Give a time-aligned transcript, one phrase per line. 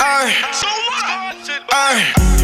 [0.00, 1.62] Ay, so much.
[1.72, 2.43] Ay.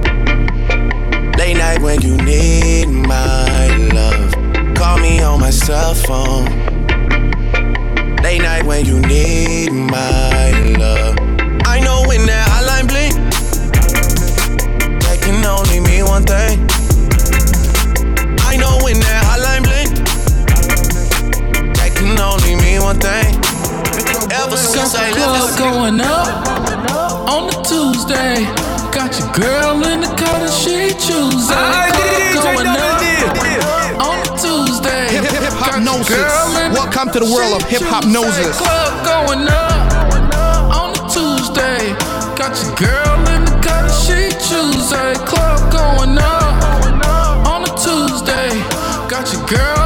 [1.51, 4.31] Late night when you need my love.
[4.73, 6.45] Call me on my cell phone.
[8.23, 11.17] Late night when you need my love.
[11.65, 13.15] I know when that hotline blink,
[15.03, 16.57] that can only mean one thing.
[18.47, 19.91] I know when that hotline blink,
[21.75, 23.35] that can only mean one thing.
[24.31, 26.47] Ever since I left the going up
[27.29, 28.47] on the Tuesday.
[28.93, 31.51] Got your girl in the car that she chooses.
[31.51, 33.01] I did going up
[34.01, 35.07] on Tuesday.
[35.13, 36.73] Hip Hopnosis.
[36.73, 38.57] Welcome to the world of hip Hopnosis.
[38.57, 40.11] Club going up
[40.73, 41.93] on the Tuesday.
[42.35, 45.17] Got your girl in the that she chooses.
[45.27, 48.49] Club going up on a Tuesday.
[49.09, 49.80] Got your girl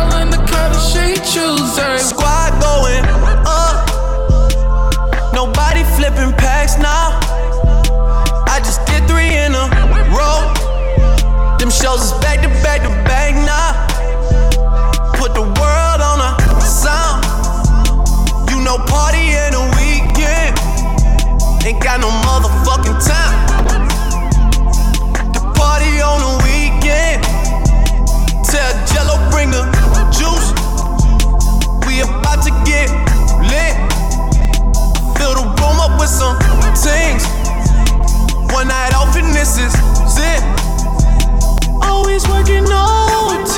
[36.06, 36.38] with some
[36.86, 37.26] things.
[38.54, 39.74] One night off and this is
[40.22, 40.44] it.
[41.82, 43.58] Always working OT.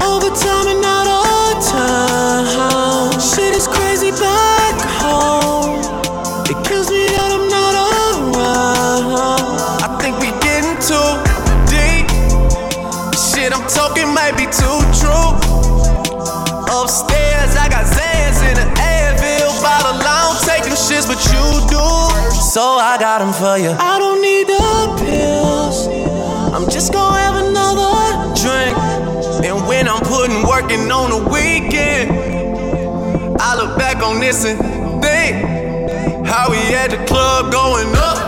[0.00, 3.20] Overtime and not all time.
[3.20, 5.76] Shit is crazy back home.
[6.48, 9.12] It kills me that I'm not around.
[9.84, 11.10] I think we getting too
[11.68, 12.08] deep.
[13.12, 14.77] Shit I'm talking might be too
[22.58, 23.70] so I got them for you.
[23.70, 24.66] I don't need the
[24.98, 25.86] pills.
[26.52, 28.74] I'm just gonna have another drink.
[29.46, 32.10] And when I'm putting working on the weekend,
[33.40, 34.58] I look back on this and
[35.00, 38.27] think how we at the club going up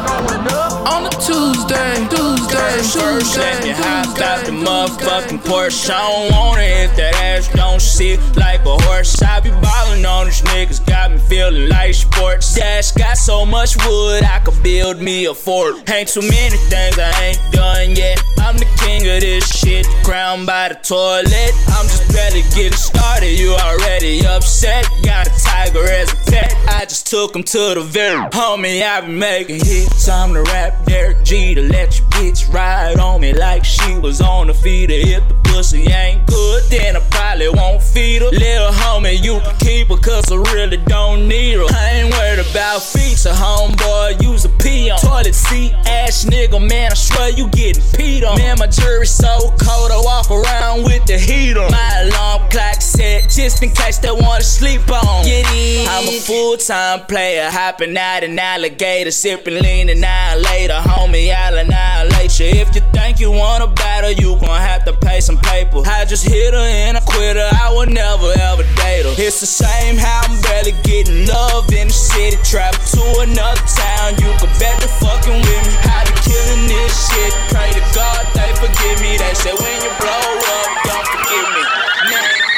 [0.86, 5.90] on a Tuesday, Tuesday, First, let me hop out the motherfucking Porsche.
[5.90, 9.20] I don't want it hit that ass, don't sit like a horse.
[9.22, 12.54] I be ballin' on these niggas, got me feeling like sports.
[12.54, 15.88] Dash got so much wood, I could build me a fort.
[15.90, 18.22] Ain't too many things I ain't done yet.
[18.38, 21.52] I'm the king of this shit, crowned by the toilet.
[21.68, 24.88] I'm just barely getting started, you already upset.
[25.04, 28.82] Got a tiger as a pet, I just took him to the very homie.
[28.82, 30.08] I been making hits.
[30.08, 34.20] I'm the rap Derek G to let your bitch ride on me like she was
[34.20, 34.94] on the feeder.
[34.94, 38.30] If the pussy ain't good, then I probably won't feed her.
[38.30, 41.66] Little homie, you can keep her, cause I really don't need her.
[41.70, 44.22] I ain't worried about feature, homeboy.
[44.22, 46.92] Use a pee on toilet seat, ass nigga, man.
[46.92, 48.38] I swear you getting peed on.
[48.38, 51.70] Man, my jury so cold, I walk around with the heat on.
[51.70, 55.24] My alarm clock set, just in case they wanna sleep on.
[55.24, 55.46] Get.
[55.88, 60.74] I'm a full time player, hopping out an alligator, sipping lean an hour later.
[60.74, 62.46] Homie, I'll annihilate you.
[62.46, 65.82] If you think you wanna battle, you gon' have to pay some paper.
[65.86, 69.14] I just hit her and I quit her, I would never ever date her.
[69.16, 72.36] It's the same how I'm barely getting love in the city.
[72.42, 75.74] Travel to another town, you can bet the fucking with me.
[75.86, 79.16] How to killing this shit, pray to God they forgive me.
[79.16, 82.49] They say when you blow up, don't forgive me.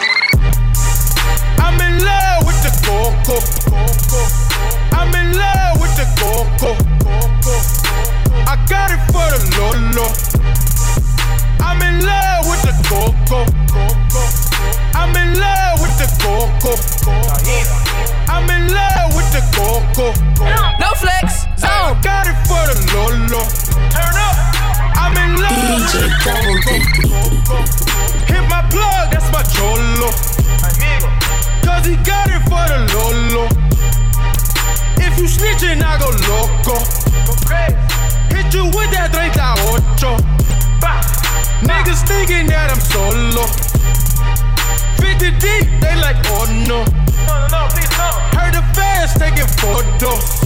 [3.02, 3.36] Coco.
[4.94, 6.70] I'm in love with the coco.
[8.46, 10.06] I got it for the Lolo.
[11.58, 13.42] I'm in love with the coco.
[14.94, 16.72] I'm in love with the coco.
[18.30, 20.12] I'm in love with the coco.
[20.78, 22.00] No flex, I zone.
[22.02, 23.42] got it for the Lolo.
[23.90, 24.36] Turn up.
[24.94, 26.74] I'm in love with the coco.
[28.30, 30.32] Hit my plug, that's my cholo.
[31.72, 33.48] Cause he got it for the Lolo.
[35.00, 36.76] If you snitching, I go loco.
[38.28, 39.32] Hit you with that 38.
[41.64, 43.48] Niggas thinking that I'm solo.
[45.00, 46.84] 50 deep, they like, oh no.
[48.36, 50.44] Heard the fans taking photos.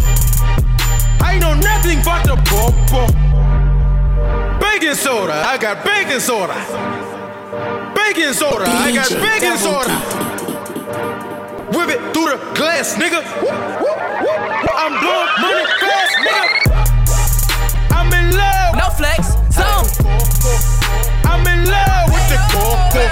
[1.21, 3.11] I know nothing but the popo.
[4.61, 6.55] Baking soda, I got baking soda.
[7.97, 10.26] Baking soda, I got baking soda.
[10.87, 13.19] Whip it through the glass, nigga.
[14.77, 16.47] I'm blowing money fast, nigga.
[17.91, 18.77] I'm in love.
[18.77, 19.87] No flex, zone.
[21.25, 23.03] I'm in love with the coco.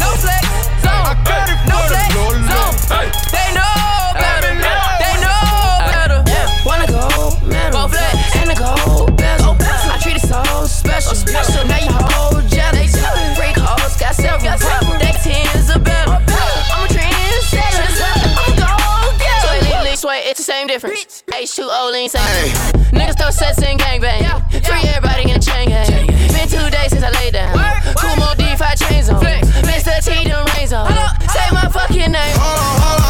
[0.00, 0.44] No flex,
[0.80, 1.04] zone.
[1.04, 2.40] I got it No for the flex, Lolo.
[2.48, 2.76] zone.
[3.30, 3.71] They know
[20.82, 21.22] difference.
[21.28, 22.22] H2O lean, same.
[22.92, 24.22] Niggas throw sets in gangbang.
[24.64, 26.06] Free everybody in the chain gang.
[26.06, 27.54] Been two days since I laid down.
[27.96, 29.22] Cool more D5 chains on.
[29.22, 30.02] Mr.
[30.04, 30.88] T, them rains on.
[31.30, 32.36] Say my fucking name.
[32.36, 33.01] Hold on, hold on.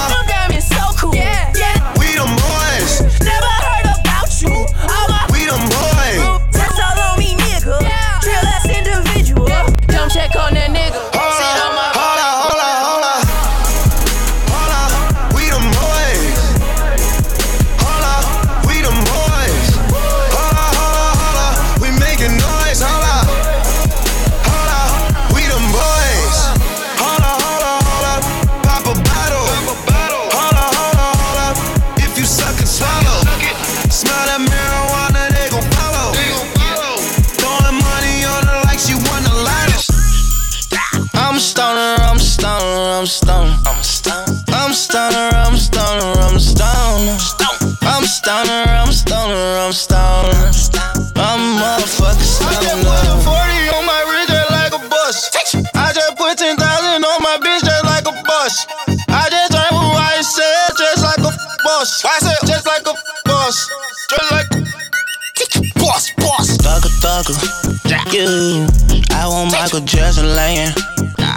[70.35, 70.73] Laying.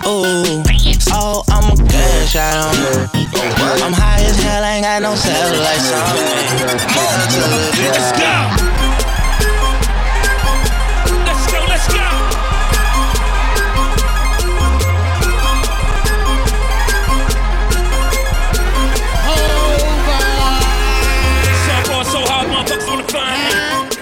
[0.08, 0.64] Ooh.
[1.12, 3.10] Oh, I'm a cash out on it.
[3.84, 6.22] I'm high as hell, ain't got no satellites on me.
[7.92, 8.34] Let's go.
[11.26, 12.06] Let's go, let's go.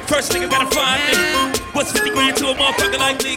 [0.07, 1.13] First nigga gotta find me.
[1.73, 3.33] What's 50 grand to a motherfucker like me?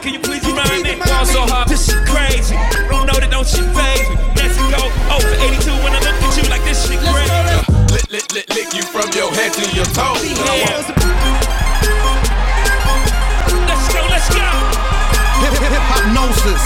[3.46, 4.16] Shit phase me.
[4.34, 4.82] Let's go.
[5.10, 7.30] Oh, for 82 when I look at you like this shit crazy.
[7.94, 10.22] Lick, lick, lick, lick you from your head to your toes.
[10.26, 10.82] Yeah.
[13.66, 14.48] Let's go, let's go.
[15.42, 16.64] Hip hip hip hypnosis.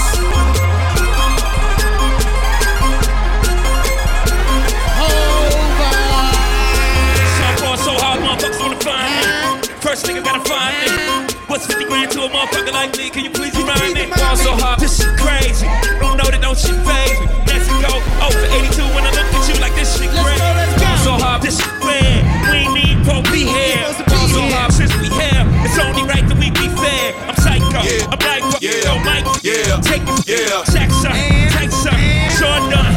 [7.37, 9.67] So far, so hard, motherfuckers wanna find me.
[9.81, 10.87] First nigga gotta find me.
[11.47, 13.09] What's 50 grand to a motherfucker like me?
[13.09, 14.05] Can you please remind me?
[14.07, 15.40] Fall so hard, this shit crazy
[16.61, 17.25] this shit phase me.
[17.49, 20.37] Mexico, oh, for 82 when I look at you like this shit great.
[21.01, 22.21] So hard, this shit bad.
[22.53, 23.89] We need Pope be here.
[24.29, 25.43] So hard since we here.
[25.65, 27.17] It's only right that we be fair.
[27.25, 27.81] I'm psycho.
[27.81, 28.13] Yeah.
[28.13, 28.85] I'm like, yeah.
[28.85, 29.25] yo, Mike.
[29.41, 29.81] Yeah.
[29.81, 30.29] Take it.
[30.29, 30.63] Yeah.
[30.69, 31.17] Sex up.
[31.57, 31.97] Take some.
[32.37, 32.93] Sure done.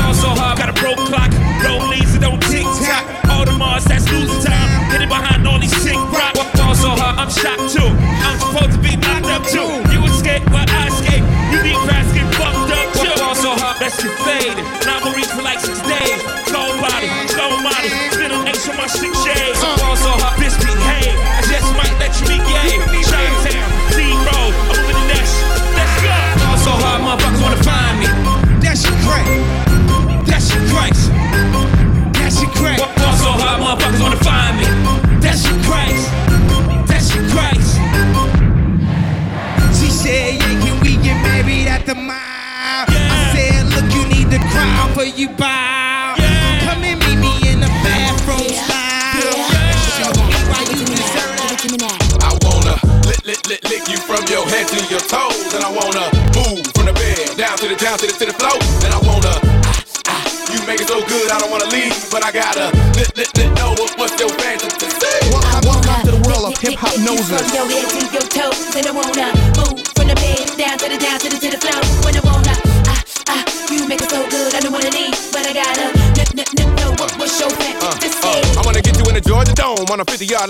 [0.00, 0.56] Fall so hard.
[0.56, 1.30] Got a broke clock.
[1.60, 3.04] Rollies that don't tick tock.
[3.28, 4.90] Audemars, that's losing time.
[4.90, 6.40] Hidden behind all these sick rocks.
[6.80, 7.20] So hard.
[7.20, 7.92] I'm shocked too.
[8.24, 9.85] I'm supposed to be knocked up too.
[14.02, 14.65] you faded.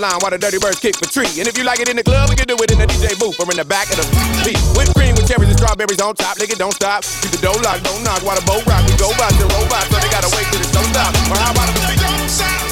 [0.03, 1.29] On a 50 yard line while the Dirty Birds kick for tree.
[1.39, 3.17] And if you like it in the club, we can do it in the DJ
[3.19, 4.05] booth or in the back of the
[4.45, 4.59] beat.
[4.77, 7.03] Whipped cream with cherries and strawberries on top, nigga, don't stop.
[7.21, 8.83] Keep the dough locked, don't knock while the boat rock.
[8.85, 11.11] We go by the robot, so they gotta wait till it don't stop.
[11.31, 12.66] Or how about the Don't stop,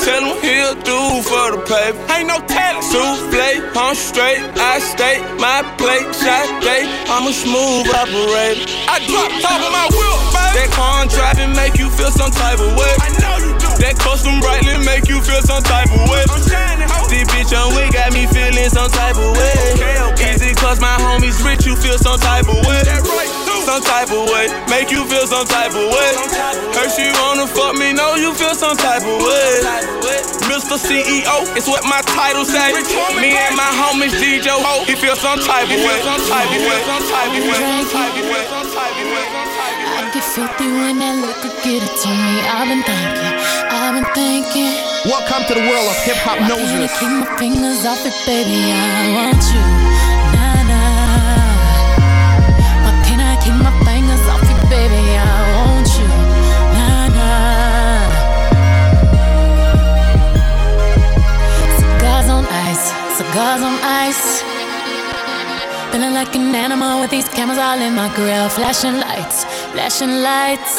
[0.00, 2.00] Telling what he'll do for the paper.
[2.16, 2.80] Ain't no telling.
[2.80, 6.88] Souffle, I'm straight, I stay, my plate, shot day.
[7.12, 8.64] I'm a smooth operator.
[8.88, 10.56] I drop top of my wheel, baby.
[10.56, 12.94] That car driving make you feel some type of way.
[12.96, 13.68] I know you do.
[13.84, 16.24] That custom brightly make you feel some type of way.
[16.32, 17.04] I'm shining, ho.
[17.12, 19.54] This bitch on we got me feeling some type of way.
[19.76, 20.34] Okay, okay.
[20.34, 22.80] Easy cause my homies rich, you feel some type of way.
[22.88, 23.39] That right.
[23.60, 26.10] Some type of way, make you feel some type of way.
[26.74, 29.60] Heard she wanna fuck me, know you feel some type of way.
[30.48, 30.74] Mr.
[30.80, 32.72] CEO, it's what my title say.
[33.20, 35.98] Me and my homies DJ Ho, he feel some type of way.
[36.02, 36.80] Some type of way.
[36.88, 37.60] Some type of way.
[37.60, 38.44] Some type of way.
[38.48, 39.24] Some type of way.
[39.30, 40.00] Some type of way.
[40.00, 42.34] I get filthy when that liquor get it to me.
[42.50, 43.34] I've been thinking,
[43.70, 44.72] I've been thinking.
[45.04, 48.72] Welcome to the world of hip hop Why can't keep my fingers off it, baby?
[48.72, 50.09] I want you.
[63.40, 64.42] Cigars on ice.
[65.92, 68.48] Feeling like an animal with these cameras all in my grill.
[68.48, 70.76] Flashing lights, flashing lights.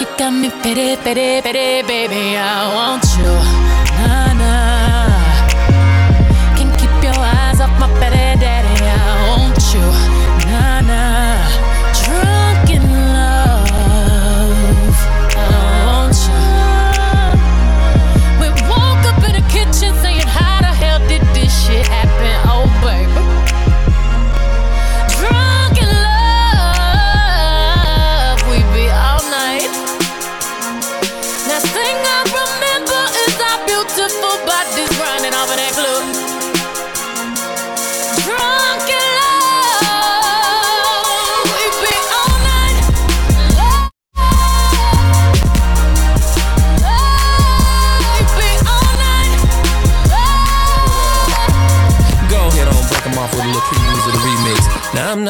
[0.00, 2.36] You got me pity, pity, pity, baby.
[2.36, 3.55] I want you.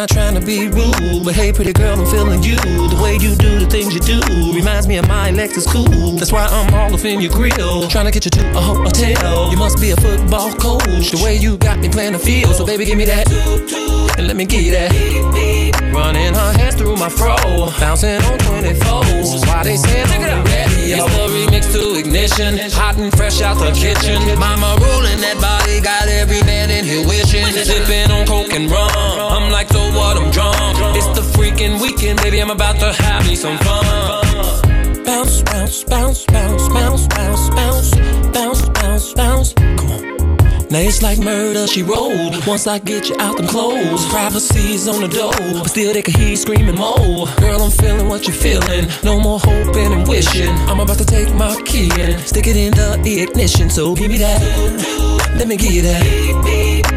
[0.06, 2.56] Not trying to be rude, but hey, pretty girl, I'm feeling you.
[2.56, 4.20] The way you do the things you do
[4.54, 6.12] reminds me of my Lexus cool.
[6.16, 9.50] That's why I'm all up in your grill, trying to get you to a hotel.
[9.50, 11.10] You must be a football coach.
[11.10, 13.30] The way you got me playing the field, so baby, give me that.
[14.18, 14.92] And let me get that.
[15.92, 17.36] Running her hands through my fro,
[17.80, 19.46] bouncing on 24s.
[19.46, 20.65] Why they say look at radio?
[20.92, 24.22] It's the remix to ignition, hot and fresh out the kitchen.
[24.38, 27.44] Mama rolling that body, got every man in here wishing.
[27.46, 28.90] Sipping on coke and rum.
[28.94, 30.16] I'm like, so what?
[30.16, 30.56] I'm drunk.
[30.96, 32.40] It's the freaking weekend, baby.
[32.40, 33.84] I'm about to have me some fun.
[35.04, 37.90] Bounce, bounce, bounce, bounce, bounce, bounce,
[38.32, 40.25] bounce, bounce, bounce.
[40.68, 42.44] Now it's like murder, she rolled.
[42.44, 45.32] Once I get you out them clothes, privacy's on the door,
[45.62, 47.26] but still they can hear you screaming more.
[47.38, 48.88] Girl, I'm feeling what you're feeling.
[49.04, 50.50] No more hoping and wishing.
[50.66, 53.70] I'm about to take my key and stick it in the ignition.
[53.70, 54.42] So give me that.
[55.38, 56.02] Let me give you that.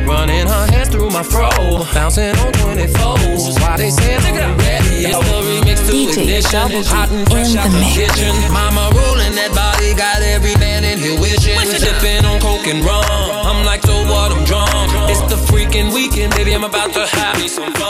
[0.08, 1.50] Running her hands through my fro,
[1.94, 3.62] bouncing on 24s.
[3.62, 5.06] Why they say I'm ready?
[5.06, 6.52] It's the remix to DJ ignition.
[6.52, 8.34] Double Hot and fresh out the the kitchen.
[8.52, 11.54] Mama rolling that body, got every man in here wishing.
[11.70, 13.29] Sipping on coke and rum.
[13.50, 14.32] I'm like, so what?
[14.32, 14.70] I'm drunk.
[15.10, 16.54] It's the freaking weekend, baby.
[16.54, 17.89] I'm about to have me some fun.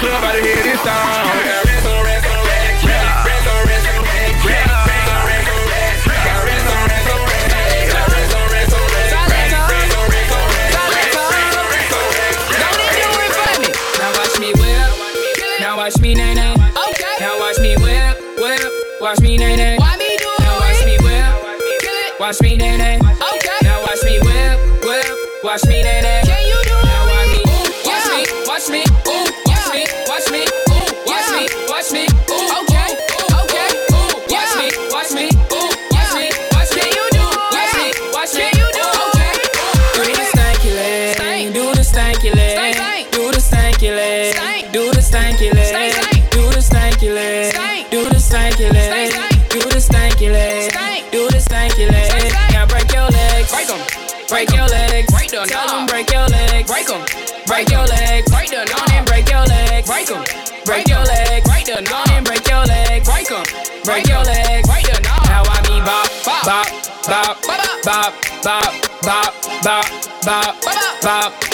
[0.00, 0.38] Do it for
[13.60, 13.68] me.
[13.98, 15.60] Now watch me whip.
[15.60, 16.54] Now watch me nay nay.
[16.54, 17.14] Okay.
[17.20, 18.72] Now watch me whip, whip.
[19.00, 19.76] Watch me nay nay.
[19.78, 20.40] Why me do it?
[20.40, 22.20] Now watch me whip.
[22.20, 22.98] Watch me nay nay.
[22.98, 23.58] Okay.
[23.62, 25.06] Now watch me whip, whip.
[25.42, 26.27] Watch me nay nay.
[56.78, 57.04] Break 'em.
[57.46, 58.30] Break your legs.
[58.30, 58.66] Break them.
[58.78, 59.88] On and break your legs.
[59.88, 60.22] Break 'em.
[60.64, 61.44] Break your legs.
[61.44, 61.84] Break them.
[61.92, 63.08] On and break your legs.
[63.08, 63.42] Break 'em.
[63.84, 64.68] Break your legs.
[64.68, 65.02] Break them.
[65.02, 66.66] Now I mean bop, bop, bop,
[67.08, 67.42] bop,
[67.84, 68.14] bop,
[68.44, 69.90] bop, bop, bop,
[70.24, 71.47] bop, bop, bop.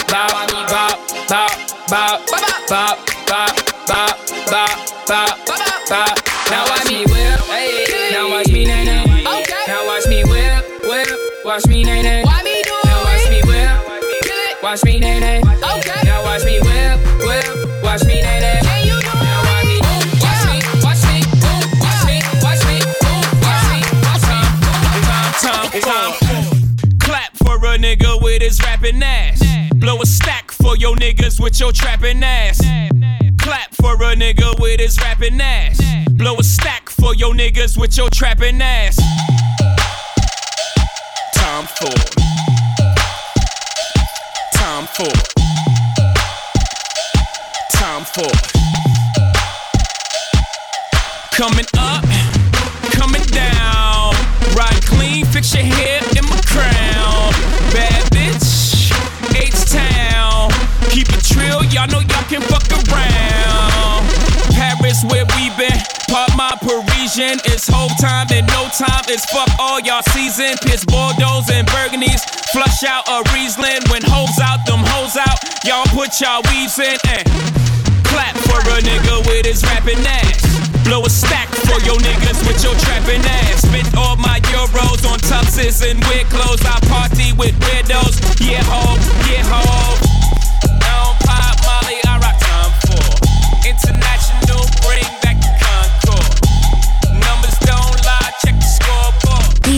[14.75, 15.39] Watch me nay nay.
[15.39, 16.01] Okay.
[16.03, 17.81] Now watch me whip, whip.
[17.81, 18.59] Watch me nay nay.
[18.61, 19.23] Can you do it?
[19.23, 19.79] Now watch me.
[20.19, 20.59] Watch me.
[20.83, 21.23] Watch me.
[21.47, 22.19] Ooh, Watch me.
[22.43, 22.83] Watch me.
[22.83, 23.79] Ooh, Watch me.
[24.03, 24.43] Watch me.
[25.39, 26.99] Time, time, time.
[26.99, 29.41] Clap for a nigga with his rapping ass.
[29.75, 32.59] Blow a stack for your niggas with your trapping ass.
[33.39, 35.79] Clap for a nigga with his rapping ass.
[36.11, 38.97] Blow a stack for your niggas with your trapping ass.
[41.33, 42.54] Time for.
[44.95, 45.15] Time for.
[47.71, 48.31] Time for.
[51.35, 52.05] Coming up,
[52.91, 54.13] coming down.
[54.55, 55.94] Ride clean, fix your hair
[67.17, 69.07] It's whole time and no time.
[69.07, 70.51] It's fuck all y'all season.
[70.67, 72.19] Piss Bordeaux and Burgundies.
[72.51, 73.87] Flush out a Riesling.
[73.87, 75.39] When hoes out, them hoes out.
[75.63, 77.23] Y'all put y'all weaves in and
[78.11, 80.43] clap for a nigga with his rapping ass.
[80.83, 83.63] Blow a stack for your niggas with your trapping ass.
[83.63, 86.67] Spent all my euros on tuxes and weird clothes.
[86.67, 88.19] I party with weirdos.
[88.43, 88.99] Yeah, ho,
[89.31, 90.04] yeah, ho.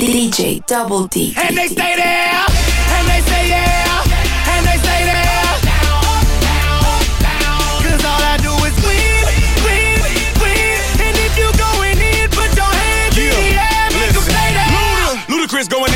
[0.00, 1.32] DJ Double D.
[1.38, 2.44] And they stay there,
[2.96, 4.04] and they say yeah,
[4.52, 5.56] and they stay there.
[7.80, 9.24] Cause all I do is win,
[9.64, 9.96] win,
[10.36, 10.76] win.
[11.00, 14.48] And if you going in, put your hands in the air, Make make 'em say
[14.52, 15.24] that.
[15.32, 15.95] Ludacris going in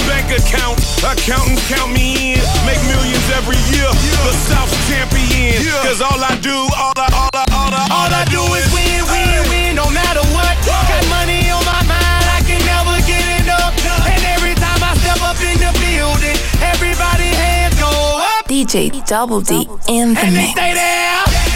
[0.21, 2.39] bank accounts, accountants count me in.
[2.65, 3.89] Make millions every year,
[4.25, 5.61] the South's champion.
[5.83, 9.01] Cause all I do, all I, all I, all I, All I do is win,
[9.09, 10.55] win, win, no matter what.
[10.65, 13.73] Got money on my mind, I can never get enough.
[14.05, 18.45] And every time I step up in the building, everybody hands go up.
[18.45, 21.50] DJ Double D in the And they mix.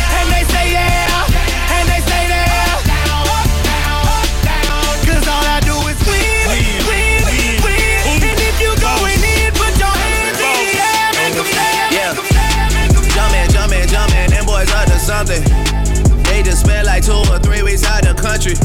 [18.26, 18.58] Country.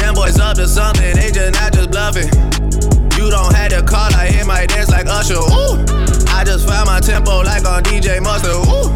[0.00, 2.32] Them boys up to something, they just not just bluffing.
[3.20, 5.36] You don't have to call, I hit my dance like Usher.
[5.36, 5.84] Ooh,
[6.32, 8.56] I just found my tempo like on DJ Mustard.
[8.56, 8.88] Ooh,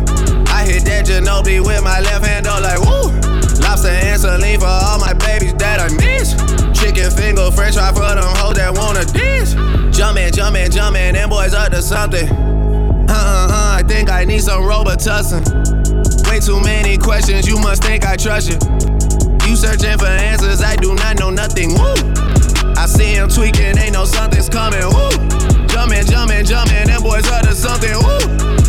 [0.49, 3.13] I hit that Ginobili with my left hand, though, like woo.
[3.61, 6.33] Lobster and saline for all my babies that I miss.
[6.73, 9.53] Chicken finger, french fry for them hoes that wanna diss.
[9.93, 12.27] Jumpin', jumpin', jumpin', them boys up to something.
[12.31, 15.45] Uh uh uh, I think I need some Robitussin.
[16.31, 19.14] Way too many questions, you must think I trust you.
[19.47, 21.75] You searching for answers, I do not know nothing.
[21.75, 21.95] Woo!
[22.77, 24.83] I see him tweaking, ain't no something's coming.
[24.83, 25.11] Woo!
[25.69, 27.93] Jumpin', jumpin', jumpin', them boys up to something.
[27.93, 28.19] Woo!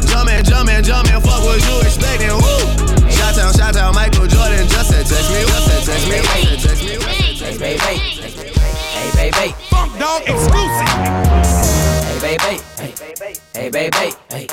[0.05, 2.35] Jumpin', jumpin', jumpin', fuck what you expecting.
[2.35, 3.09] Woo!
[3.09, 6.43] Shout out, shout out, Michael Jordan, just said text me, just said text me, just
[6.43, 7.15] said text me.
[7.45, 7.95] Hey, baby.
[9.15, 9.55] Hey, baby.
[9.69, 10.91] Funk Dog exclusive.
[12.03, 12.61] Hey, baby.
[13.53, 14.11] Hey, baby.
[14.29, 14.47] Hey,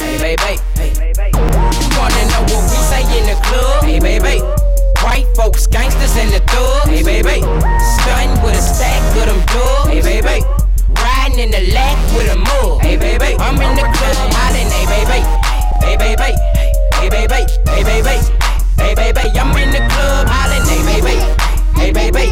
[0.00, 0.58] hey, baby.
[0.76, 1.30] Hey.
[1.78, 3.84] You wanna know what we say in the club?
[3.84, 4.67] Hey, baby.
[5.08, 6.90] White folks, gangsters, and the thugs.
[6.90, 7.40] Hey, baby.
[7.80, 9.88] Stunning with a stack of them dubs.
[9.88, 10.44] Hey, baby.
[11.00, 12.82] Riding in the lack with a mug.
[12.82, 13.34] Hey, baby.
[13.40, 14.68] I'm in the club, hollering.
[14.68, 15.24] Hey, baby.
[15.80, 16.36] Hey, baby.
[17.00, 17.40] Hey, baby.
[17.72, 18.16] Hey, baby.
[18.76, 19.24] Hey, baby.
[19.40, 20.68] I'm in the club, hollering.
[20.68, 21.16] Hey, baby.
[21.80, 22.26] Hey, baby.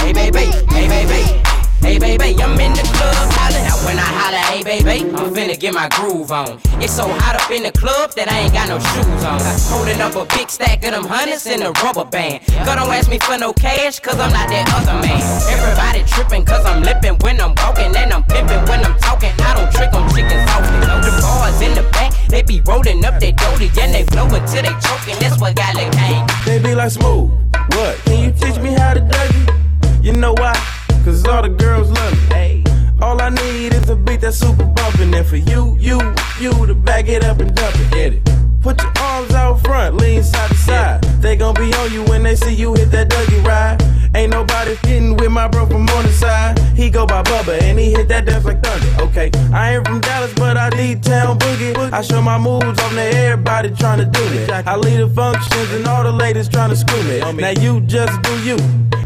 [0.00, 0.44] Hey, baby.
[0.72, 1.55] Hey, baby.
[1.86, 3.62] Hey baby, I'm in the club hollering.
[3.62, 6.58] Now when I holler, hey baby, I'm finna get my groove on.
[6.82, 9.38] It's so hot up in the club that I ain't got no shoes on.
[9.70, 12.42] Holding up a big stack of them hundreds in a rubber band.
[12.66, 15.22] Girl, don't ask me for no cash, cause I'm not that other man.
[15.46, 19.30] Everybody tripping, cause I'm lipping when I'm walking, and I'm pimping when I'm talking.
[19.46, 20.82] I don't trick on often.
[20.90, 24.26] Know the bars in the back, they be rolling up their doty, and they flow
[24.26, 25.14] until they choking.
[25.22, 26.26] That's what got the game.
[26.50, 27.30] They be like smooth.
[27.78, 27.94] What?
[28.10, 30.02] Can you teach me how to dougie?
[30.02, 30.58] You know why?
[31.06, 32.34] Cause all the girls love me.
[32.34, 32.64] Hey.
[33.00, 35.14] All I need is a beat that's super bumpin'.
[35.14, 36.00] And for you, you,
[36.40, 37.90] you to back it up and dump it.
[37.92, 38.24] Get it.
[38.60, 41.05] Put your arms out front, lean side to side.
[41.26, 43.82] They gon' be on you when they see you hit that Dougie ride.
[44.14, 46.56] Ain't nobody hitting with my bro from on the side.
[46.76, 49.02] He go by Bubba and he hit that dance like thunder.
[49.02, 51.74] Okay, I ain't from Dallas, but I need town boogie.
[51.92, 54.46] I show my moves on there, everybody trying to do me.
[54.52, 57.18] I lead the functions and all the ladies trying to screw me.
[57.18, 58.56] Now you just do you,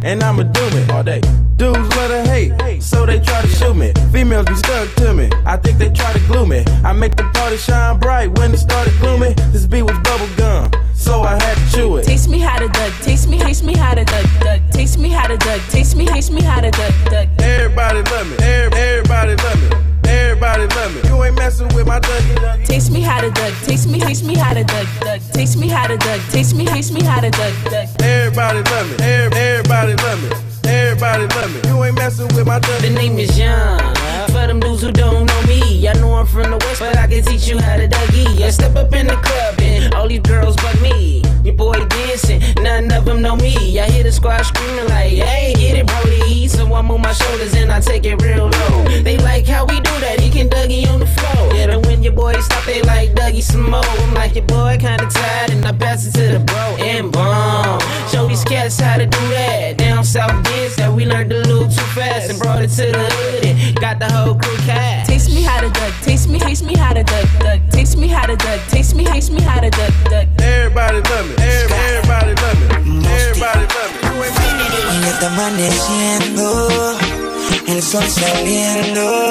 [0.03, 1.23] and I'ma do it all day.
[1.57, 3.95] Dudes love to hate, so they try to shoot me.
[4.13, 6.65] Females be stuck to me, I think they try to glue me.
[6.85, 9.33] I make the party shine bright when it started gloomy.
[9.53, 10.71] This beat was bubble gum,
[11.01, 12.05] so I had to chew it.
[12.05, 12.93] Teach me how to duck.
[13.03, 14.27] Teach me, teach me how to duck.
[14.41, 14.61] duck.
[14.73, 15.61] Teach me how to duck.
[15.71, 16.95] Teach me, teach me how to duck.
[17.07, 17.29] duck.
[17.41, 21.09] Everybody love me, everybody love me, everybody love me.
[21.09, 22.67] You ain't messing with my Dougie.
[22.67, 23.55] Teach me how to duck.
[23.65, 24.87] Teach me, teach me how to duck.
[25.01, 25.21] duck.
[25.33, 26.21] Teach me how to duck.
[26.31, 27.55] Teach me, teach me how to duck.
[27.65, 27.89] duck.
[28.03, 31.71] Everybody love me, everybody love me, everybody love me.
[31.71, 32.83] You ain't messing with my Dougie.
[32.83, 33.79] The name is Young.
[34.27, 37.07] For them dudes who don't know me, I know I'm from the west, but I
[37.07, 38.41] can teach you how to dougie.
[38.43, 41.23] I step up in the club and all these girls but me.
[41.45, 43.79] Your boy dancing, none of them know me.
[43.79, 46.49] I hear the squad screaming like, hey, get it, Brody.
[46.49, 48.85] So I move my shoulders and I take it real low.
[49.03, 51.55] They like how we do that, he can dougie on the floor.
[51.55, 53.85] Yeah, and when your boy stop, they like Dougie some more.
[53.85, 57.81] I'm like, your boy kinda tired, and I pass it to the bro and bomb.
[58.11, 59.79] Show these cats how to do that.
[59.79, 63.09] Down south biz that we learned to lose too fast and brought it to the
[63.15, 65.07] hood and got the whole crew cat.
[65.07, 67.61] Taste me how to duck, taste me, taste me how to duck, duck.
[67.71, 70.29] Taste me how to duck, taste me, taste me how to duck, duck.
[70.39, 74.27] Everybody love me, everybody love me, everybody love me.
[74.97, 76.69] Y está amaneciendo,
[77.67, 79.31] el sol saliendo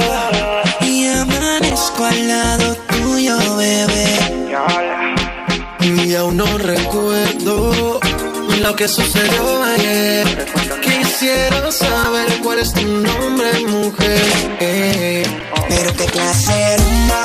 [0.82, 4.10] y amanezco al lado tuyo, bebé.
[5.82, 8.00] Y aún no recuerdo
[8.62, 10.48] lo que sucedió ayer.
[10.82, 14.22] Quisiera saber cuál es tu nombre, mujer.
[15.70, 17.24] Pero qué clase de rumba,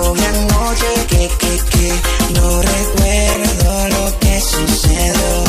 [0.00, 1.92] anoche, que, que, que,
[2.34, 5.44] no recuerdo lo que sucedió.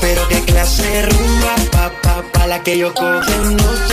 [0.00, 3.87] Pero qué clase rumba, pa, pa, pa, la que yo anoche,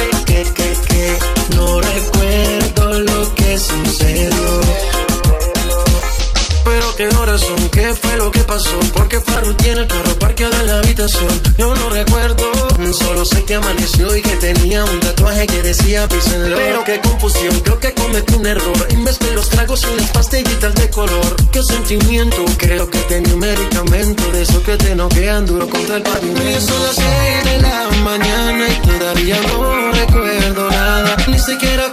[7.75, 11.41] qué fue lo que pasó, porque Farru tiene el carro parqueado en la habitación.
[11.57, 12.45] Yo no recuerdo,
[12.93, 16.55] solo sé que amaneció y que tenía un tatuaje que decía písenlo.
[16.55, 18.88] Pero qué confusión, creo que cometí un error.
[18.89, 23.33] En vez de los tragos y las pastillitas de color, qué sentimiento, creo que tenía
[23.33, 26.61] un medicamento de eso que te noquean duro contra el pavimento.
[26.61, 31.91] Son las seis de la mañana y todavía no recuerdo nada, ni siquiera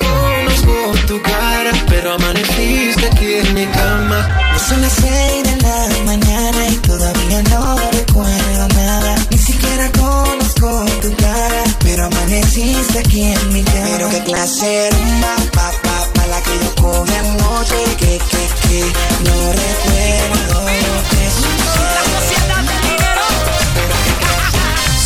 [0.62, 4.29] conozco tu cara, pero amaneciste aquí en mi cama.
[4.68, 9.16] Son las seis de la mañana y todavía no recuerdo nada.
[9.31, 13.87] Ni siquiera conozco tu cara, pero amaneciste aquí en mi cama.
[13.96, 18.81] Pero qué clase rumba, pa, pa, pa, la que yo cogí anoche, que, que, que,
[19.25, 21.22] no recuerdo lo que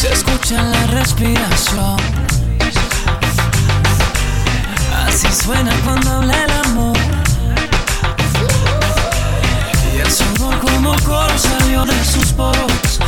[0.01, 2.46] Se escucha la respiración.
[5.17, 6.95] Así suena cuando habla el amor.
[9.95, 13.01] Y el sudor como coro salió de sus poros,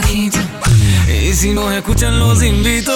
[0.00, 0.38] bajito.
[1.08, 2.92] Y si no escuchan los invito.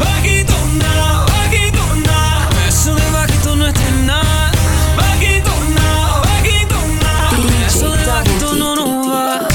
[0.00, 2.48] Bajito, nada, bajito, nada.
[2.68, 4.52] Eso de bajito no está en nada.
[4.96, 7.66] Bajito, nada, bajito, nada.
[7.66, 9.48] Eso de bajito no nos va.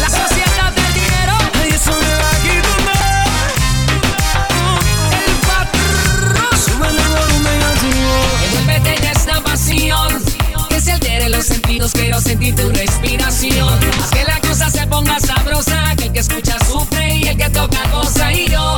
[0.00, 1.34] La sociedad del dinero.
[1.68, 3.24] Eso de bajito nada.
[5.26, 6.52] El patrón.
[6.64, 8.42] Sube el volumen a tu voz.
[8.44, 10.22] Envuélvete en esta pasión.
[10.70, 13.78] Que se altere los sentidos, quiero sentir tu respiración.
[16.22, 18.32] Escucha sufre y el que toca goza.
[18.32, 18.76] Y yo,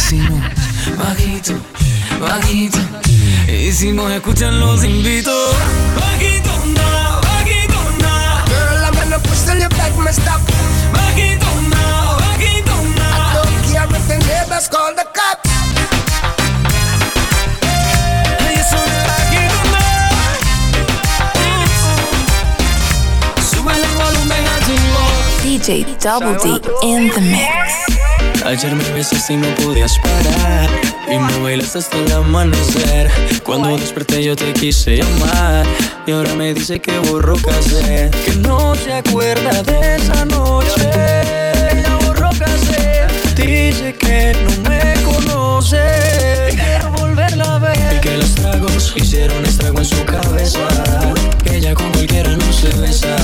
[0.00, 0.42] escuchan.
[0.98, 1.54] Bajito,
[2.20, 2.78] bajito.
[3.48, 5.30] Y si no escuchan los invito.
[5.96, 8.44] Bajito, nada, bajito, nada.
[8.46, 10.40] Girl, I'm gonna push till you beg me stop.
[10.92, 15.50] Bajito, nada, bajito, I don't care if the neighbors call the cops.
[18.40, 20.32] Ay, eso de bajito, nada.
[23.50, 25.42] Sube el volumen a tu voz.
[25.42, 26.44] DJ Double D
[26.82, 28.19] in the mix.
[28.44, 30.70] Ayer me besaste y no podías parar.
[31.12, 33.10] Y me bailaste hasta el amanecer.
[33.44, 35.66] Cuando desperté yo te quise llamar.
[36.06, 38.14] Y ahora me dice que borró cassette.
[38.24, 40.90] Que no se acuerda de esa noche.
[41.82, 43.36] Ya borró cassette.
[43.36, 45.78] Dice que no me conoce.
[46.50, 47.96] Quiero volverla a ver.
[47.96, 50.66] Y que los tragos hicieron estrago en su cabeza.
[51.44, 53.16] Que ella con cualquiera no se besa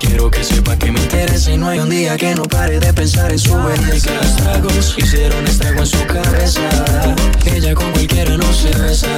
[0.00, 2.92] Quiero que sepa que me interesa y no hay un día que no pare de
[2.92, 4.10] pensar en su belleza.
[4.14, 6.60] Los tragos hicieron estrago en su cabeza.
[7.44, 9.08] Ella con cualquiera no se besa.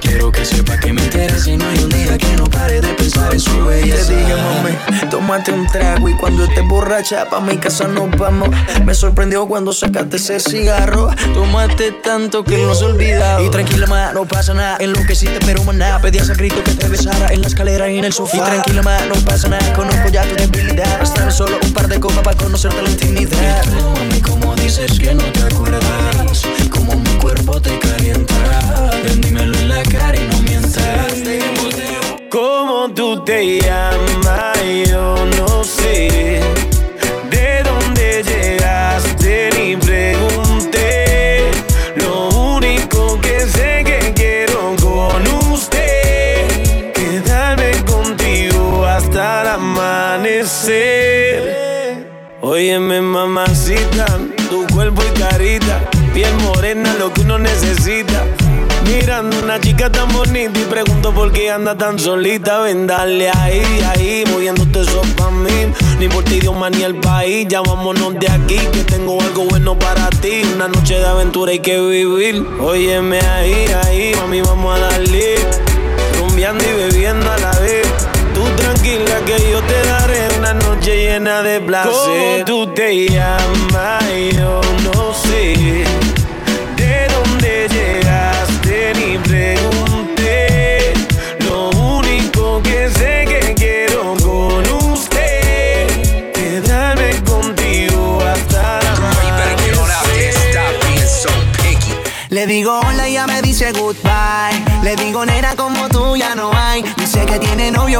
[0.00, 2.88] Quiero que sepa que me interesa y no hay un día que no pare de
[2.94, 4.06] pensar en su belleza.
[4.08, 8.50] Te dije, mami, tómate un trago y cuando estés borracha pa' mi casa nos vamos.
[8.84, 11.10] Me sorprendió cuando sacaste ese cigarro.
[11.34, 13.44] Tomaste tanto que no se olvidado.
[13.44, 14.76] Y tranquila, ma, no pasa nada.
[14.80, 16.00] En lo que sí te pero nada.
[16.00, 18.36] Pedías a grito que te besara en la escalera y en el sofá.
[18.36, 19.72] Y tranquila, ma, no pasa nada.
[19.72, 20.98] Conozco ya tu debilidad.
[20.98, 23.64] Bastame solo un par de copas para conocerte la intimidad.
[23.64, 26.46] Y tú, mami, como dices que no te acuerdas.
[26.70, 28.34] Como mi cuerpo te calienta.
[29.04, 30.84] Ven, dímelo en la cara y no mientas.
[32.30, 34.58] ¿Cómo tú te llamas?
[34.88, 35.15] Yo
[52.56, 54.06] Óyeme, mamacita.
[54.48, 55.90] Tu cuerpo y carita.
[56.14, 58.24] Piel morena, lo que uno necesita.
[58.86, 62.60] Mirando una chica tan bonita y pregunto por qué anda tan solita.
[62.60, 65.70] Ven, dale ahí, ahí, moviéndote eso pa' mí.
[66.00, 67.46] Ni por ti, Dios, ni el país.
[67.46, 70.40] Ya vámonos de aquí, que tengo algo bueno para ti.
[70.54, 72.42] Una noche de aventura hay que vivir.
[72.58, 75.34] Óyeme ahí, ahí, mami, vamos a darle.
[76.18, 77.86] Rumbeando y bebiendo a la vez.
[78.34, 79.95] Tú tranquila que yo te daré
[80.86, 81.92] noche llena de placer.
[81.92, 84.04] ¿Cómo tú te llamas?
[84.32, 85.85] Yo no sé.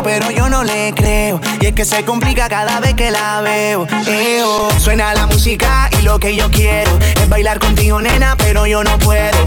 [0.03, 1.41] Pero yo no le creo.
[1.61, 3.87] Y es que se complica cada vez que la veo.
[4.07, 4.69] Eo.
[4.81, 8.99] Suena la música y lo que yo quiero es bailar contigo nena pero yo no
[8.99, 9.39] puedo.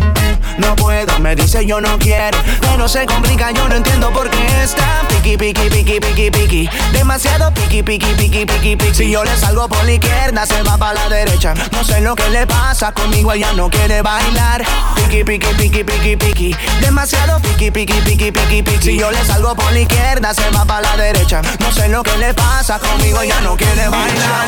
[0.60, 2.38] No puedo, me dice yo no quiero.
[2.62, 6.70] Pero se complica, yo no entiendo por qué está piqui, piqui, piqui, piqui, piqui.
[6.92, 8.94] Demasiado piqui, piqui, piqui, piqui, piqui.
[8.94, 11.54] Si yo le salgo por la izquierda, se va para la derecha.
[11.72, 14.64] No sé lo que le pasa conmigo, ella no quiere bailar.
[14.96, 16.56] Piqui, piqui, piqui, piqui, piqui.
[16.82, 18.84] Demasiado piqui, piqui, piqui, piqui, piqui.
[18.84, 21.42] Si yo le salgo por la izquierda, se va para la derecha.
[21.60, 24.48] No sé lo que le pasa conmigo, ella no quiere bailar.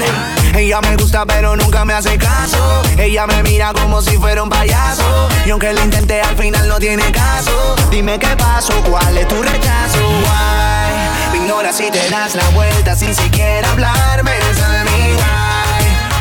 [0.53, 2.81] Ella me gusta, pero nunca me hace caso.
[2.97, 5.29] Ella me mira como si fuera un payaso.
[5.45, 7.75] Y aunque lo al final no tiene caso.
[7.89, 9.99] Dime qué pasó, cuál es tu rechazo.
[9.99, 11.31] Why?
[11.31, 14.31] Me ignoras si te das la vuelta sin siquiera hablarme.
[14.51, 14.83] Esa?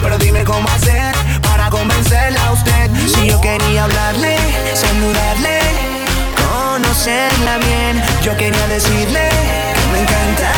[0.02, 2.90] Pero dime cómo hacer para convencerla a usted.
[3.06, 4.36] Si yo quería hablarle,
[4.74, 5.60] saludarle,
[6.48, 8.02] conocerla bien.
[8.22, 9.28] Yo quería decirle
[9.74, 10.52] que me encanta.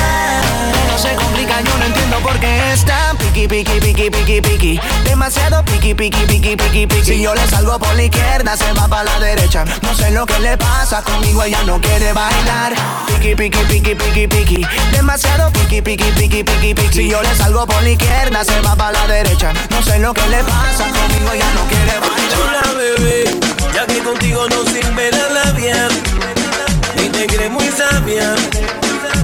[0.91, 2.62] No se complica, yo no entiendo por qué
[3.33, 4.81] piqui, piqui, piqui, piqui, piqui.
[5.05, 7.05] Demasiado piqui, piqui, piqui, piqui, piqui.
[7.05, 9.65] Si yo le salgo por la izquierda, se va para la derecha.
[9.83, 12.75] No sé lo que le pasa conmigo, ella no quiere bailar.
[13.07, 14.67] Piqui, piqui, piqui, piqui, piqui.
[14.93, 16.93] Demasiado piqui, piqui, piqui, piqui, piqui.
[16.93, 19.53] Si yo le salgo por la izquierda, se va para la derecha.
[19.71, 22.29] No sé lo que le pasa conmigo, ella no quiere bailar.
[22.33, 23.25] Chula bebé,
[23.75, 25.89] ya que contigo no sirve la labia,
[26.97, 28.35] ni te crees muy sabia,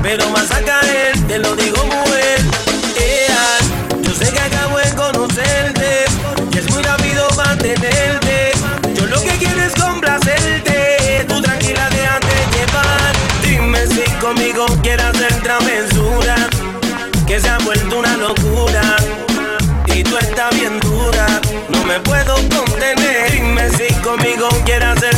[0.03, 2.58] pero más a caer, te lo digo mujer.
[6.53, 8.53] Y es muy rápido mantenerte.
[8.95, 13.13] Yo lo que quiero es complacerte, tú tranquila déjate llevar.
[13.43, 16.35] Dime si conmigo quieres hacer travesura,
[17.27, 18.97] que se ha vuelto una locura.
[19.87, 21.27] Y tú estás bien dura,
[21.69, 23.31] no me puedo contener.
[23.33, 25.18] Dime si conmigo quieres hacer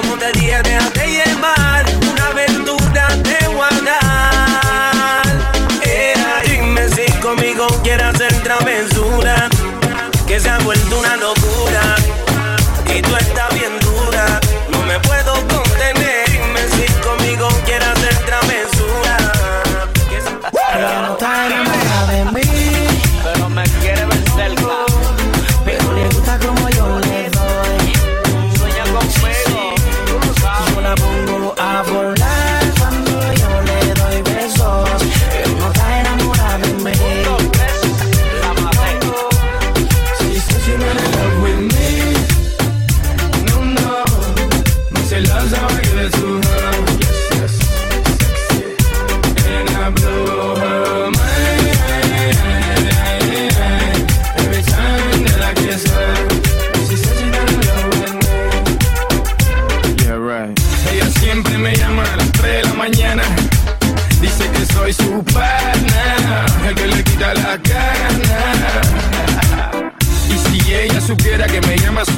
[0.00, 1.84] Como te dije, déjate llevar.
[2.12, 5.26] Una aventura te guardar.
[5.82, 9.48] Ea, dime si conmigo quieres hacer travesura.
[10.24, 11.37] Que se ha vuelto una locura.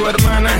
[0.00, 0.50] Su hermana,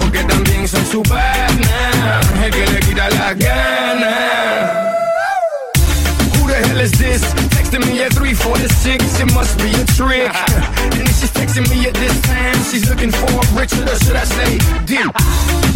[0.00, 4.10] porque también son su pana, el que le quita la gana.
[6.34, 7.22] Who the hell is this?
[7.54, 10.32] Texting me at 346, it must be a trick.
[10.98, 14.16] and if she's texting me at this time, she's looking for a Richard, or should
[14.16, 15.06] I say, deep.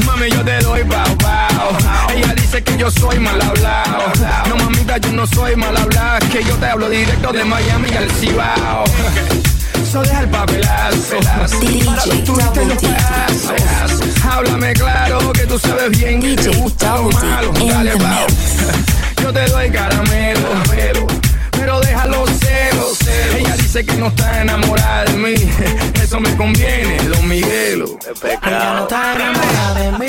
[0.07, 1.79] Mami, yo te doy bow bow.
[2.11, 4.11] Ella dice que yo soy mal hablado.
[4.49, 6.27] No, mamita, yo no soy mal hablado.
[6.33, 8.85] Que yo te hablo directo de Miami al Cibao.
[9.91, 11.19] So deja el papelazo.
[11.21, 13.55] Para tú te lo paso.
[14.29, 17.53] Háblame claro que tú sabes bien que te gusta lo malo.
[17.53, 18.27] Dale, bow.
[19.23, 21.07] Yo te doy caramelo, pero,
[21.51, 22.99] pero deja los celos.
[23.39, 25.35] Ella dice que no está enamorada de mí.
[26.03, 27.99] Eso me conviene, Don Miguelo.
[28.23, 30.07] Ella no está enamorada de mí.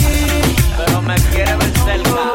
[0.78, 2.35] Pero me quiere ver cerca.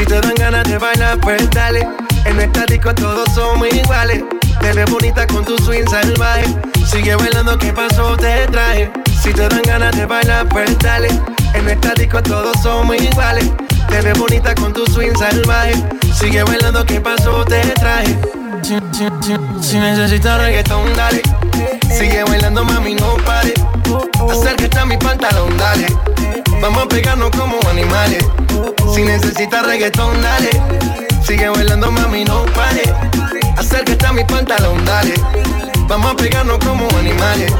[0.00, 1.86] Si te dan ganas de bailar, pues dale.
[2.24, 4.24] En nuestra disco todos somos iguales.
[4.58, 6.46] Te ves bonita con tu swing salvaje.
[6.86, 8.16] Sigue bailando, ¿qué pasó?
[8.16, 8.90] Te traje.
[9.22, 11.08] Si te dan ganas de bailar, pues dale.
[11.52, 13.50] En nuestra disco todos somos iguales.
[13.90, 15.74] Te ves bonita con tu swing salvaje.
[16.18, 17.44] Sigue bailando, ¿qué pasó?
[17.44, 18.18] Te traje.
[18.62, 21.20] Si, si, si, si necesitas reggaetón, dale.
[21.90, 23.52] Sigue bailando, mami, no pare.
[24.32, 25.88] Acércate a mi pantalón, dale.
[26.62, 28.24] Vamos a pegarnos como animales.
[28.94, 30.50] Si necesitas reggaetón, dale.
[31.26, 32.82] Sigue bailando, mami, no pare.
[33.56, 35.14] Acércate a mi pantalón, dale.
[35.88, 37.52] Vamos a pegarnos como animales.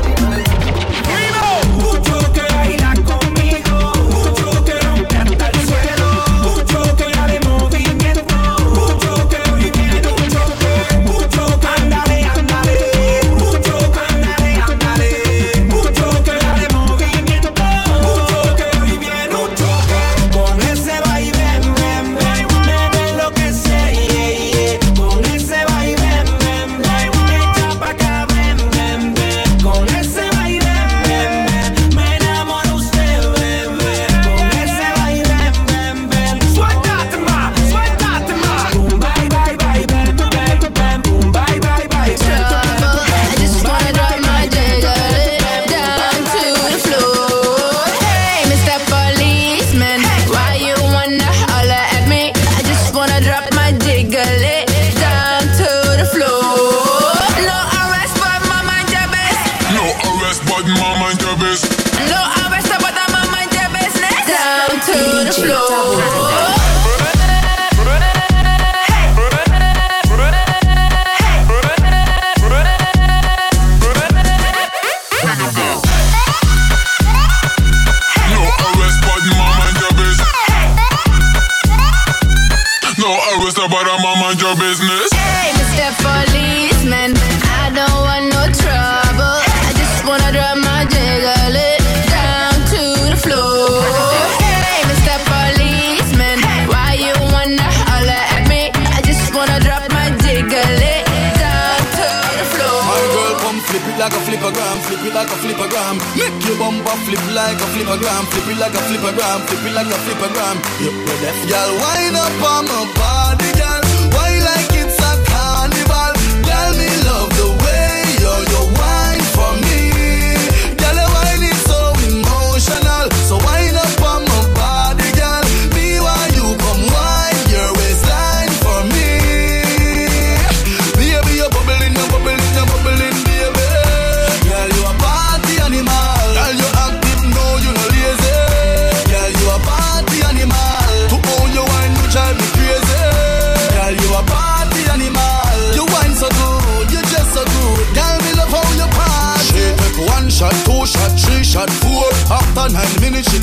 [105.01, 105.97] Flip it like a flippergram.
[106.17, 109.89] Make your bumper flip like a flippergram, flip it like a flippergram, flip it like
[109.89, 110.57] a flippergram.
[110.81, 111.49] Yep, you're.
[111.49, 113.20] Girl, wind up on my body,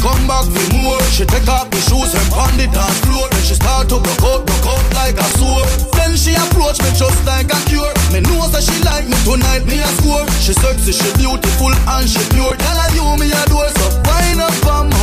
[0.01, 1.01] come back for more.
[1.13, 3.27] She take off the shoes and pound it dance floor.
[3.29, 5.67] Then she start to broke out, broke out like a sword.
[5.97, 7.93] Then she approach me just like a cure.
[8.13, 10.25] Me know that she like me tonight, me a score.
[10.41, 12.53] She sexy, she beautiful and she pure.
[12.55, 14.96] Tell her you me a door, so wind up on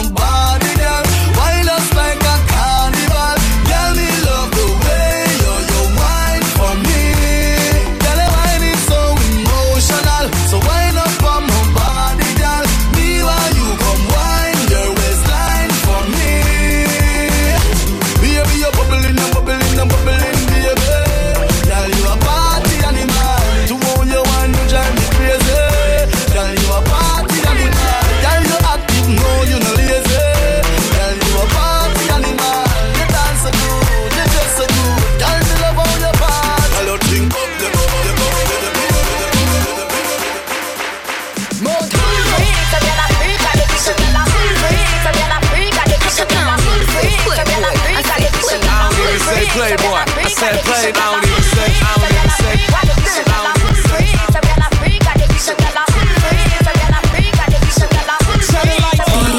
[49.65, 49.97] playboy.
[49.97, 53.65] I said play, I don't even say, I don't even say.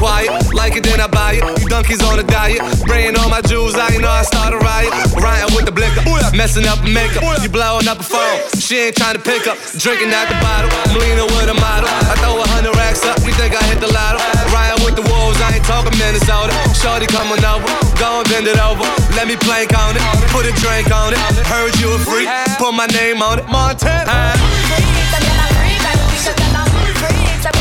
[0.00, 0.32] quiet.
[0.56, 1.44] Like it, then I buy it.
[1.60, 2.64] You donkeys on a diet.
[2.80, 4.90] Spraying all my jewels, I know I start a riot.
[5.12, 6.00] Riding with the blicker,
[6.32, 7.20] messing up the makeup.
[7.44, 9.60] You blowing up a phone, she ain't trying to pick up.
[9.76, 11.92] Drinking out the bottle, I'm leaning with a model.
[11.92, 14.18] I throw a hundred racks up, you think I hit the lotto?
[14.48, 16.56] Riding with the wolves, I ain't talking Minnesota.
[16.72, 17.68] Shorty coming over,
[18.00, 18.88] go and bend it over.
[19.12, 21.20] Let me plank on it, put a drink on it.
[21.44, 23.46] Heard you a freak, put my name on it.
[23.52, 24.32] Montana.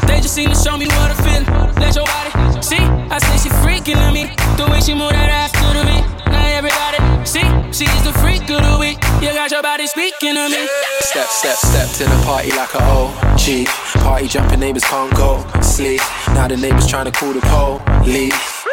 [0.08, 1.44] They just seem to show me what I feel.
[1.80, 2.84] Let your body see.
[3.12, 4.32] I say she freaking on me.
[4.58, 6.06] The way she move that ass to the beat.
[6.32, 7.48] Now everybody see.
[7.72, 9.00] She's the freak of the week.
[9.22, 10.68] You got your body speaking to me.
[11.00, 13.68] Step, step, step to the party like a OG.
[14.04, 16.02] Party jumping, neighbors can't go sleep.
[16.30, 18.65] Now the neighbors trying to call the police.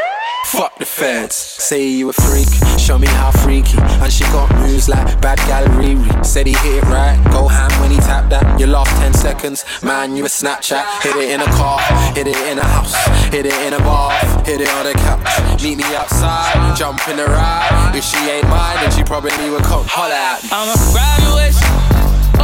[0.53, 1.35] Fuck the feds.
[1.35, 2.47] Say you a freak,
[2.79, 3.79] show me how freaky.
[4.05, 6.05] And she got moves like bad gal Riri.
[6.23, 8.61] Said he hit it right, go ham when he tapped that.
[8.61, 10.85] You lost 10 seconds, man, you a Snapchat.
[11.01, 11.81] Hit it in a car,
[12.13, 12.93] hit it in a house,
[13.33, 14.13] hit it in a bar,
[14.45, 15.63] hit it on a couch.
[15.63, 17.93] Meet me outside, jump in the ride.
[17.95, 20.51] If she ain't mine, then she probably would come holler at me.
[20.53, 21.65] I'ma grab your waist.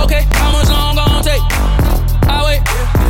[0.01, 1.45] Okay, how much long gon' take?
[2.25, 3.08] I wait.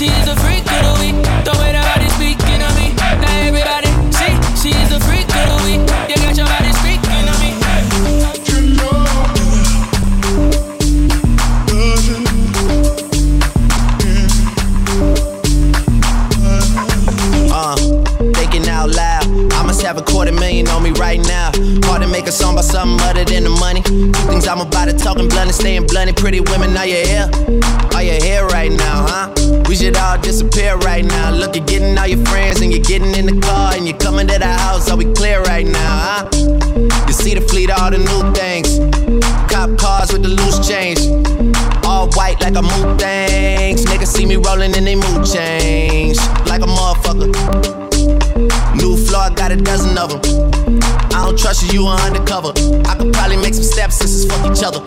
[0.00, 0.49] She's a freak
[20.00, 21.50] a quarter million on me right now.
[21.84, 23.82] Hard to make a song about something other than the money.
[23.82, 26.16] Two things I'm about to talking blunt and staying blunt.
[26.16, 27.28] Pretty women, are you here?
[27.94, 29.62] Are you here right now, huh?
[29.68, 31.30] We should all disappear right now.
[31.30, 34.26] Look, you're getting all your friends and you're getting in the car and you're coming
[34.28, 34.90] to the house.
[34.90, 36.28] Are we clear right now, huh?
[37.06, 38.78] You see the fleet, all the new things.
[39.52, 41.00] Cop cars with the loose change.
[41.84, 43.84] All white like a mood things.
[43.84, 46.16] Niggas see me rolling and they mood change.
[46.46, 47.69] Like a motherfucker.
[49.50, 50.80] Got a dozen of them.
[51.10, 52.52] I don't trust you, you are undercover.
[52.86, 54.78] I could probably make some stepsisters fuck each other.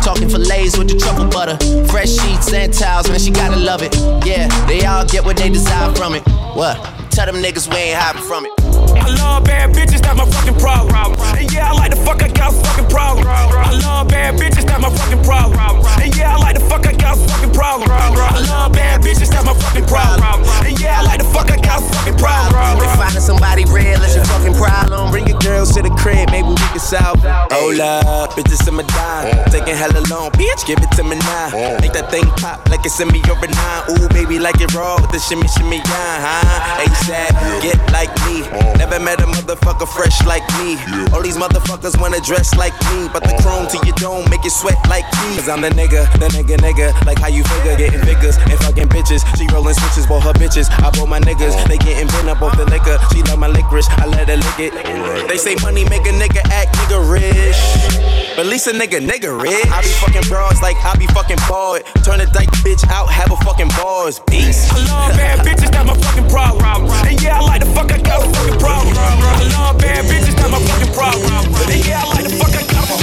[0.00, 1.58] Talking fillets with the truffle butter.
[1.88, 3.92] Fresh sheets and towels, man, she gotta love it.
[4.24, 6.22] Yeah, they all get what they desire from it.
[6.54, 6.78] What?
[7.20, 8.52] Tell them niggas we ain't hiding from it.
[8.96, 11.20] I love bad bitches, that's my fucking problem.
[11.36, 13.28] And yeah, I like the fuck, I got a fucking problem.
[13.28, 15.84] I love bad bitches, that's my fucking problem.
[16.00, 17.90] And yeah, I like the fuck, I got a fucking problem.
[17.92, 20.48] I love bad bitches, that's my fucking problem.
[20.64, 22.88] And yeah, I like the fuck, I got a fucking problem.
[22.88, 26.48] If finding somebody real is your fucking problem, bring your girls to the crib, maybe
[26.48, 27.28] we can solve it.
[27.52, 29.44] Hold up, bitches in my dime.
[29.52, 31.52] Taking hella long, bitch, give it to me now.
[31.84, 33.82] Make that thing pop like it's in me over nine.
[33.92, 37.09] Ooh, baby, like it raw with the shimmy, shimmy, yeah, huh?
[37.10, 38.42] ASAP, get like me.
[38.78, 40.78] Never met a motherfucker fresh like me.
[41.12, 43.08] All these motherfuckers wanna dress like me.
[43.12, 45.36] But the chrome to your dome make you sweat like me.
[45.36, 46.94] Cause I'm the nigga, the nigga, nigga.
[47.06, 49.26] Like how you figure, getting figures and fucking bitches.
[49.36, 50.70] She rolling switches, bought her bitches.
[50.70, 52.98] I bought my niggas, they getting bent up off the liquor.
[53.12, 55.28] She love my licorice, I let her lick it.
[55.28, 58.29] They say money make a nigga act nigga rich.
[58.40, 59.68] But at least a nigga, nigga rich.
[59.68, 61.84] I be fucking broads like I be fucking bored.
[62.02, 64.18] Turn a dyke bitch out, have a fucking bars.
[64.20, 64.72] Beast.
[64.72, 66.64] I love bad bitches, that's my fucking problem.
[67.04, 68.96] And yeah, I like the fuck, I got a fucking problem.
[68.96, 71.52] I love bad bitches, that's my fucking problem.
[71.68, 72.96] And yeah, I like the fuck, I got a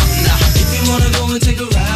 [0.57, 1.86] If you wanna go and take a ride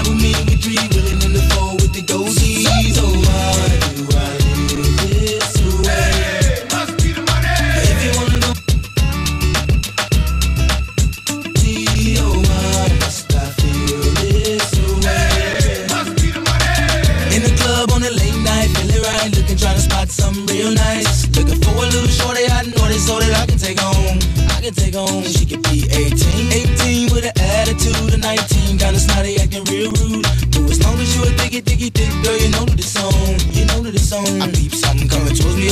[24.92, 25.24] Can take home.
[25.24, 30.24] She could be 18, 18 with an attitude of 19, kinda snotty, acting real rude.
[30.52, 33.40] But as long as you a diggy, diggy, dick girl, you know that it's on.
[33.54, 34.42] You know that it's on.
[34.42, 34.81] I peep something coming towards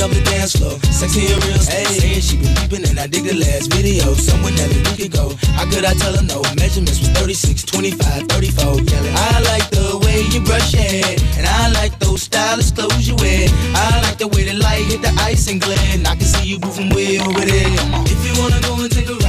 [0.00, 0.78] me up the dance floor.
[0.92, 1.84] Sexy and real, hey.
[1.84, 4.14] Saying she been peeping and I dig the last video.
[4.14, 5.34] Someone that we could go.
[5.56, 6.42] How could I tell her no?
[6.56, 8.64] Measurements was 36, 25, 34.
[8.80, 9.14] Yelling.
[9.14, 13.16] I like the way you brush your hair, and I like those stylish clothes you
[13.16, 13.48] wear.
[13.74, 15.78] I like the way the light hit the ice and glare.
[15.92, 17.72] And I can see you moving way over there.
[18.08, 19.19] If you wanna go and take a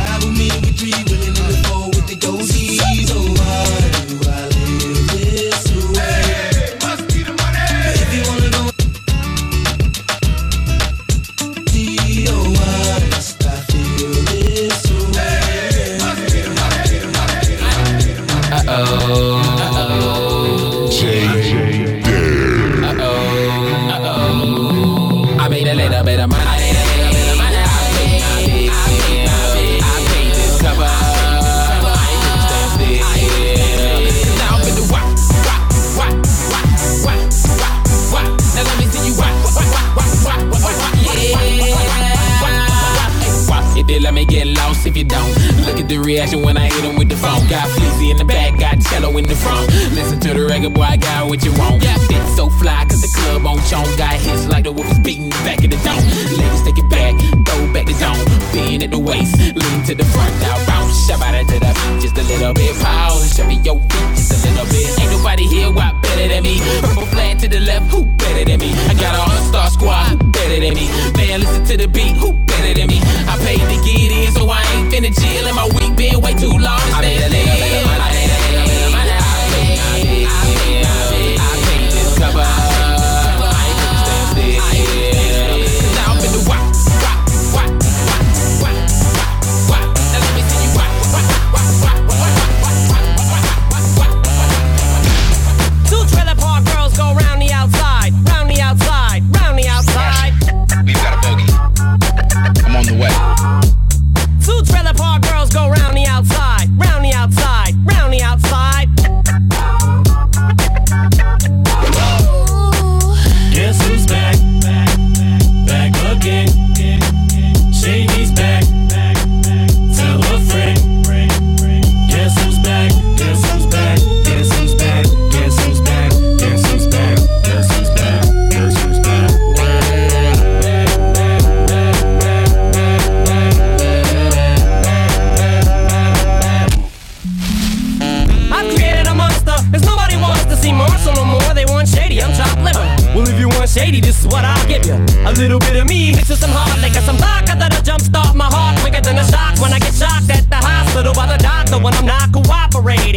[46.01, 47.47] reaction when I hit him with the phone.
[47.47, 49.67] Got Fleazy in the back, got Cello in the front.
[49.93, 51.83] Listen to the record, boy, I got what you want.
[51.83, 53.85] Yeah, shit so fly, cause the club on chong.
[53.97, 56.05] Got hits like the whoopers beating the back of the dome.
[56.37, 57.13] Ladies, take it back,
[57.45, 58.25] go back to zone.
[58.53, 61.07] Bend at the waist, lean to the front, now bounce.
[61.07, 61.71] Shout out to the
[62.01, 63.35] just a little bit pause.
[63.35, 64.20] Show me your feet
[64.65, 64.99] the best.
[64.99, 66.59] Ain't nobody here why better than me.
[66.81, 68.71] Purple flag to the left, who better than me?
[68.89, 70.87] I got an all-star squad, who better than me?
[71.17, 72.99] Man, listen to the beat, who better than me?
[73.27, 75.47] I paid to get in, so I ain't finna chill.
[75.47, 76.85] And my week been way too long.
[76.95, 78.10] I made a nigga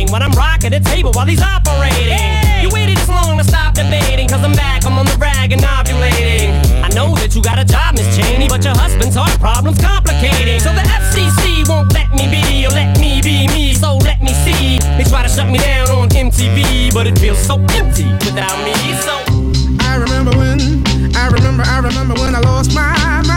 [0.04, 2.12] waiting when I'm rocking the table while he's operating.
[2.12, 2.62] Hey!
[2.62, 5.62] You waited this long to stop debating, cause I'm back, I'm on the rag and
[5.62, 6.52] ovulating.
[6.82, 10.60] I know that you got a job, Miss Cheney, but your husband's heart problem's complicating.
[10.60, 14.32] So the FCC won't let me be, or let me be me, so let me
[14.44, 14.78] see.
[14.96, 18.74] They try to shut me down on MTV, but it feels so empty without me,
[19.04, 19.14] so.
[19.80, 20.60] I remember when,
[21.16, 22.92] I remember, I remember when I lost my
[23.26, 23.33] mind.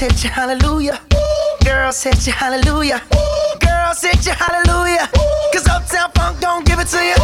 [0.00, 0.98] set you hallelujah.
[1.14, 1.64] Ooh.
[1.64, 3.02] Girl set you hallelujah.
[3.14, 3.58] Ooh.
[3.60, 5.08] Girl set you hallelujah.
[5.14, 5.52] Ooh.
[5.52, 7.14] Cause Uptown Funk don't give it to you.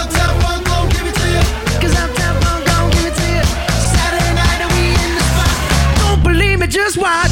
[0.00, 1.42] Uptown Funk don't give it to you.
[2.02, 3.42] Uptown Funk don't give it to you.
[3.94, 5.50] Saturday night and we in the spot.
[5.98, 7.31] Don't believe me, just watch.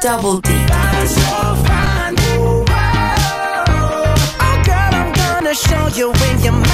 [0.00, 0.40] I'm
[5.12, 6.67] gonna show you when you're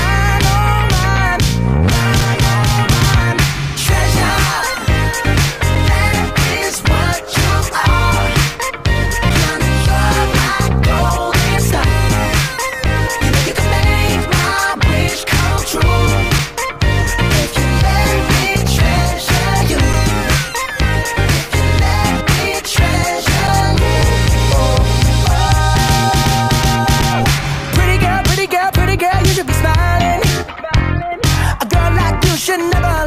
[32.45, 33.04] should never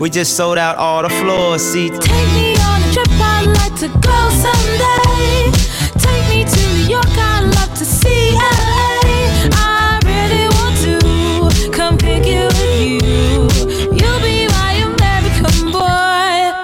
[0.00, 1.98] We just sold out all the floor seats.
[1.98, 5.50] Take me on a trip, I'd like to go someday.
[5.98, 9.50] Take me to New York, I'd love to see LA.
[9.54, 13.48] I really want to come pick with you.
[13.90, 16.54] You'll be my American boy.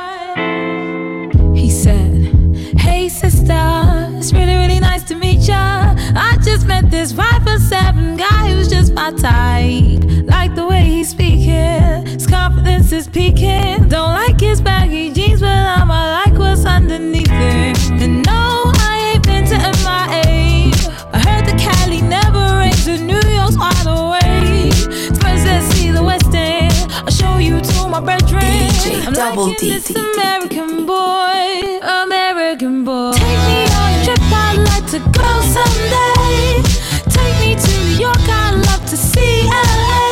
[1.59, 2.31] He said,
[2.79, 5.93] Hey sister, it's really, really nice to meet ya.
[6.15, 9.94] I just met this five foot seven guy who's just my type.
[12.95, 13.89] Is peeking.
[13.89, 17.77] Don't like his baggy jeans, but I'ma like what's underneath it.
[18.03, 20.71] And no, I ain't been to MIA.
[21.13, 24.75] I heard the Cali never rains, and New York's wide awake.
[25.21, 26.73] First, let's see the West End.
[26.93, 28.43] I'll show you to my bedroom.
[28.43, 29.95] DJ I'm Double liking D, this D.
[29.97, 33.13] American boy, American boy.
[33.13, 36.63] Take me on a trip, I'd like to go someday.
[37.11, 40.04] Take me to New York, I'd love to see LA.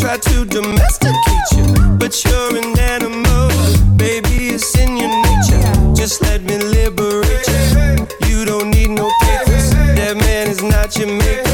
[0.00, 3.48] try to domesticate you, but you're an animal.
[3.96, 5.94] Baby, it's in your nature.
[5.94, 8.06] Just let me liberate you.
[8.28, 9.70] You don't need no papers.
[9.98, 11.49] That man is not your maker.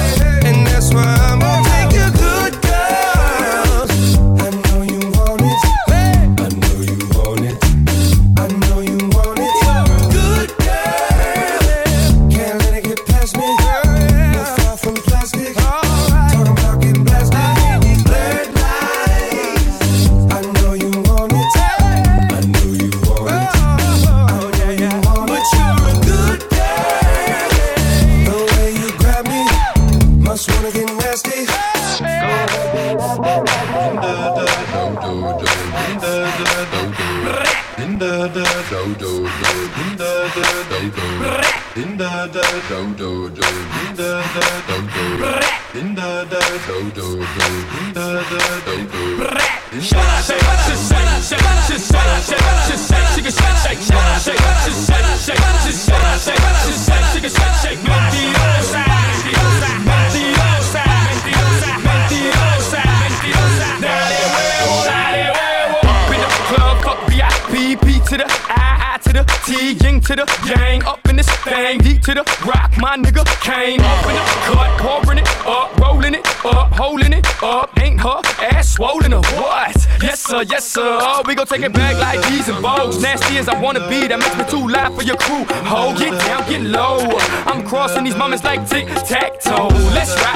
[83.37, 85.45] As I wanna be, that makes me too loud for your crew.
[85.69, 86.99] Ho, get down, get low,
[87.45, 89.69] I'm crossing these moments like tic tac toe.
[89.93, 90.36] Let's ride,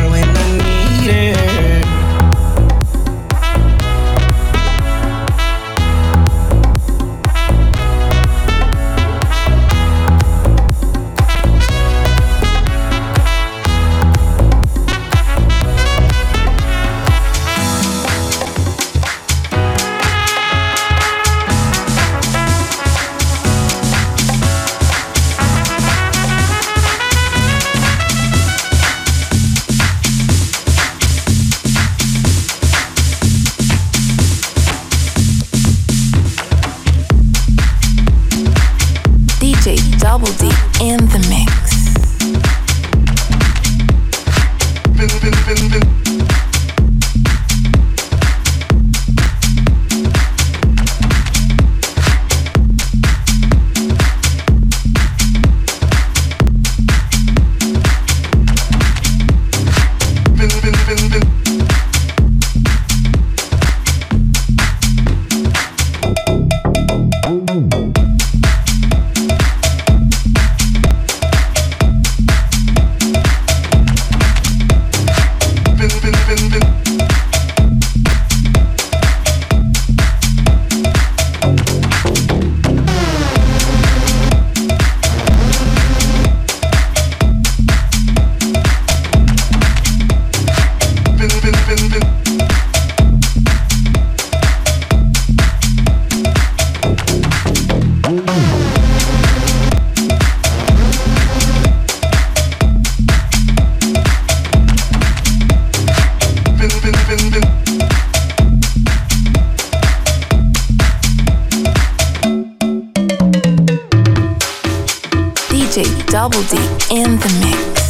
[115.71, 116.57] DJ Double D
[116.93, 117.80] in the mix.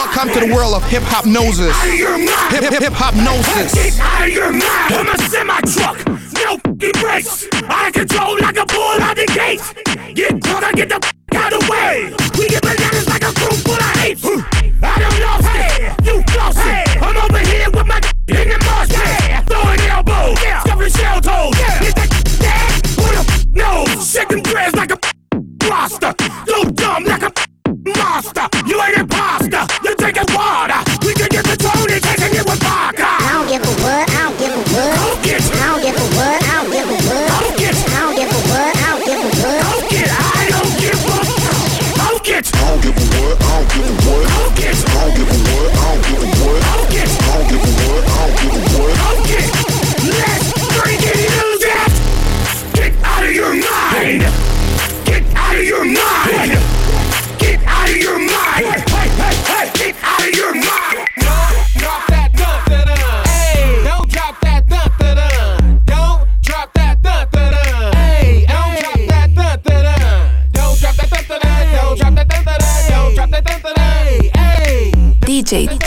[0.00, 1.76] Welcome to the world of hip hop noses.
[1.84, 3.74] Hip hip HipHopnosis.
[3.74, 4.64] Get out of your mind.
[4.64, 5.98] I'm a semi truck.
[6.40, 7.46] No f***ing brakes.
[7.52, 9.60] I control like a bull out the gate.
[10.14, 11.00] Get caught, I get the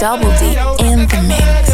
[0.03, 0.47] Double D
[0.83, 1.71] in the mix.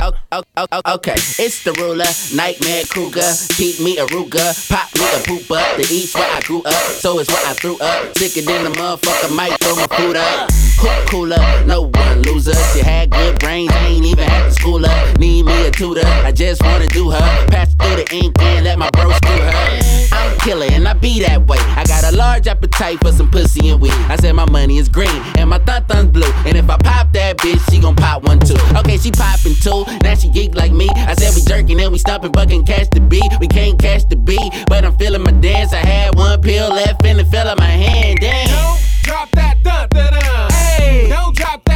[0.00, 0.47] Oh, oh.
[0.60, 3.30] Oh, oh, okay, it's the ruler, nightmare cougar.
[3.54, 5.76] Keep me a ruger, pop me a poop up.
[5.76, 8.18] The east where I grew up, so it's where I threw up.
[8.18, 10.50] Sicker than a motherfucker, might throw my food up.
[11.06, 12.54] Cooler, no one loser.
[12.74, 15.18] She had good brains, I ain't even had to school up.
[15.18, 17.46] Need me a tutor, I just wanna do her.
[17.46, 19.98] Pass through the ink and let my bros do her.
[20.12, 21.58] I'm killer and I be that way.
[21.60, 23.92] I got a large appetite for some pussy and weed.
[24.08, 26.32] I said my money is green and my thun thun's blue.
[26.46, 28.56] And if I pop that bitch, she gon' pop one too.
[28.76, 30.88] Okay, she poppin' two, now she get like me.
[30.90, 33.30] I said we jerking and we stop and fucking catch the beat.
[33.40, 35.72] We can't catch the beat, but I'm feeling my dance.
[35.72, 38.18] I had one pill left and it fell out my hand.
[38.20, 38.48] Damn.
[38.48, 40.50] Don't drop that dun dun dun.
[40.52, 41.67] Hey, don't drop.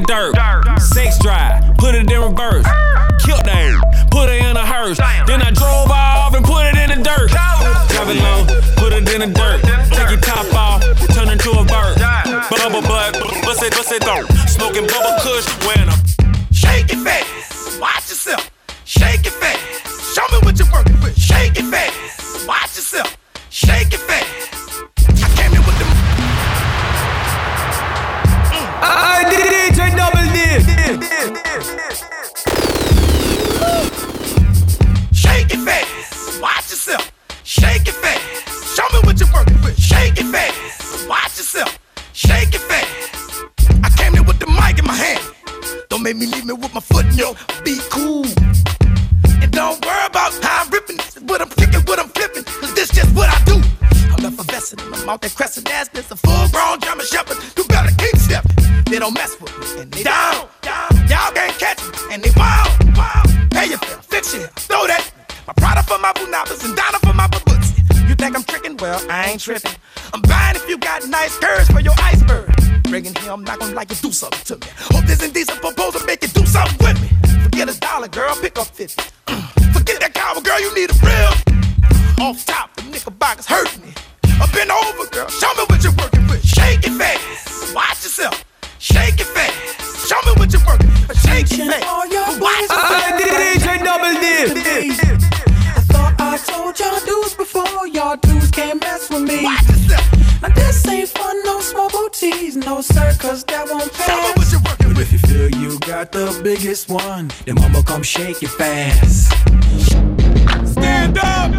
[0.00, 0.34] the dirt.
[0.34, 0.80] dirt.
[0.80, 2.66] Sex drive, put it in reverse.
[3.24, 4.98] Killed that, put it in a hearse.
[5.26, 7.30] Then I drove off and put it in the dirt.
[7.88, 8.44] Driving low,
[8.76, 9.60] put it in the dirt.
[9.92, 10.82] Take your top off,
[11.14, 11.96] turn into a bird.
[12.50, 13.14] Bubble butt,
[13.44, 14.24] bust it, bust it though.
[14.46, 15.96] Smoking bubble kush, wearing a
[16.52, 17.80] shake it fast.
[17.80, 18.50] Watch yourself,
[18.84, 20.14] shake it fast.
[20.14, 21.18] Show me what you're working with.
[21.18, 22.46] Shake it fast.
[22.46, 23.16] Watch yourself,
[23.50, 24.25] shake it fast.
[40.26, 41.08] It fast.
[41.08, 41.78] Watch yourself.
[42.12, 43.44] Shake it fast.
[43.84, 45.22] I came here with the mic in my hand.
[45.88, 47.34] Don't make me leave me with my foot in your.
[47.64, 48.26] Be cool.
[49.42, 50.98] And don't worry about how I'm ripping.
[51.28, 52.44] What I'm kicking, what I'm flipping.
[52.44, 53.60] Cause this just what I do.
[54.16, 55.88] I'm effervescent I'm out there crescent ass.
[55.88, 57.36] This a full grown German shepherd.
[57.56, 58.56] You better keep stepping.
[58.86, 59.82] They don't mess with me.
[59.82, 60.48] And they down.
[60.62, 60.90] down.
[61.08, 62.14] Y'all can't catch me.
[62.14, 62.70] And they wild.
[62.96, 63.26] wild.
[63.50, 63.98] Pay your fare.
[64.02, 64.50] Fix your hair.
[64.56, 65.12] Throw that.
[65.46, 66.98] My product for my bunabas and Donna
[68.86, 69.72] Well, I ain't tripping.
[70.14, 72.54] I'm buying if you got nice curves for your iceberg.
[72.84, 74.72] Bringing here, I'm not gonna like you do something to me.
[74.94, 77.08] Hope this indecent proposal make you do something with me.
[77.42, 79.02] Forget a dollar, girl, pick up 50.
[79.74, 81.34] Forget that cowboy, girl, you need a real.
[82.24, 83.90] Off top, the knickerbockers hurt me.
[84.40, 86.46] Up and over, girl, show me what you're working with.
[86.46, 88.44] Shake it fast, watch yourself.
[88.78, 91.18] Shake it fast, show me what you're working with.
[91.26, 93.18] Shake it fast, watch yourself.
[93.18, 95.25] DJ Double D.
[96.48, 99.42] I told y'all dudes before, y'all dudes can't mess with me.
[99.42, 104.54] Now this ain't fun, no small booties, no sir, cause that won't pass.
[104.62, 109.32] But if you feel you got the biggest one, then mama come shake it fast.
[110.72, 111.52] Stand up!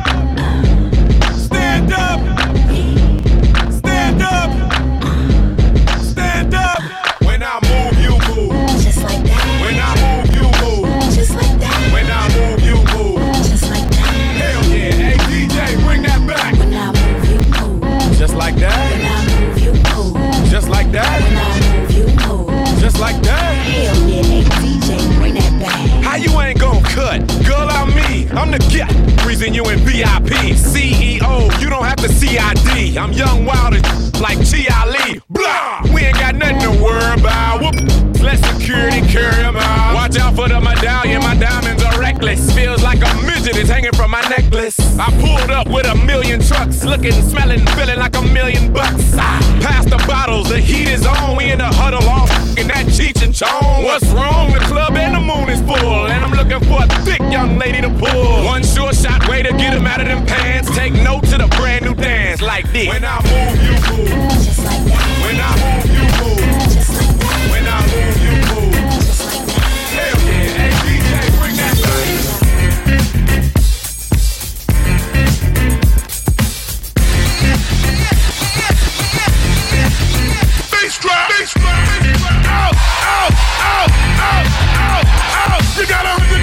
[1.33, 2.96] Stand up!
[28.37, 29.25] I'm the guy.
[29.25, 30.53] Reason you in VIP.
[30.55, 32.95] CEO, you don't have to CID.
[32.97, 33.83] I'm young, wild, and
[34.21, 35.19] like Ali.
[35.29, 35.81] Blah!
[35.93, 37.61] We ain't got nothing to worry about.
[37.61, 38.21] Whoop.
[38.21, 39.95] Let security carry carry 'em out.
[39.95, 41.21] Watch out for the medallion.
[41.23, 42.51] My diamonds are reckless.
[42.53, 44.77] Feels like a midget is hanging from my necklace.
[44.99, 46.83] I pulled up with a million trucks.
[46.83, 49.13] Looking, smelling, feeling like a million bucks.
[49.15, 50.49] Ah, Pass the bottles.
[50.49, 51.37] The heat is on.
[51.37, 52.27] We in the huddle all
[52.57, 53.83] in that Cheech and Chong.
[53.83, 54.51] What's wrong?
[54.51, 54.96] The club
[57.37, 58.45] young lady to pull.
[58.45, 60.75] One sure shot way to get him out of them pants.
[60.75, 62.87] Take note to the brand new dance like this.
[62.87, 64.07] When I move, you move.
[64.41, 65.05] Just like that.
[65.23, 66.41] When I move, you move.
[67.21, 67.51] Like.
[67.53, 68.73] When I move, you move.
[69.13, 69.77] Like.
[69.93, 70.57] Hell yeah.
[70.57, 71.75] Hey, DJ, bring that.
[80.71, 81.85] Bass drop, bass drop,
[82.49, 82.73] out,
[83.13, 83.91] out, out,
[84.25, 84.47] out,
[84.81, 85.05] out,
[85.51, 85.61] out.
[85.77, 86.36] You got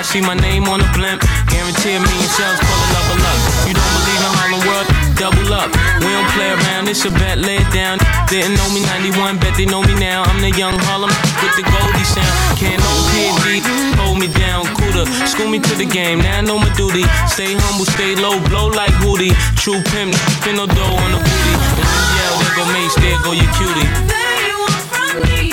[0.00, 1.20] I see my name on the blimp.
[1.52, 3.36] Guarantee a million sales, call it level up.
[3.68, 4.88] You don't believe in Harlem World?
[5.20, 5.68] Double up.
[6.00, 8.00] We don't play around, it's a bet, lay it down.
[8.24, 8.80] Didn't know me
[9.12, 10.24] 91, bet they know me now.
[10.24, 11.12] I'm the young Harlem
[11.44, 12.32] with the Goldie sound.
[12.56, 13.60] Can't no PD,
[14.00, 15.04] hold me down, cooler.
[15.28, 17.04] School me to the game, now I know my duty.
[17.28, 19.36] Stay humble, stay low, blow like Woody.
[19.60, 21.54] True pimp, spin no dough on the booty.
[21.76, 23.84] And then yell, there go Mase, there go your cutie.
[23.84, 25.49] Yeah,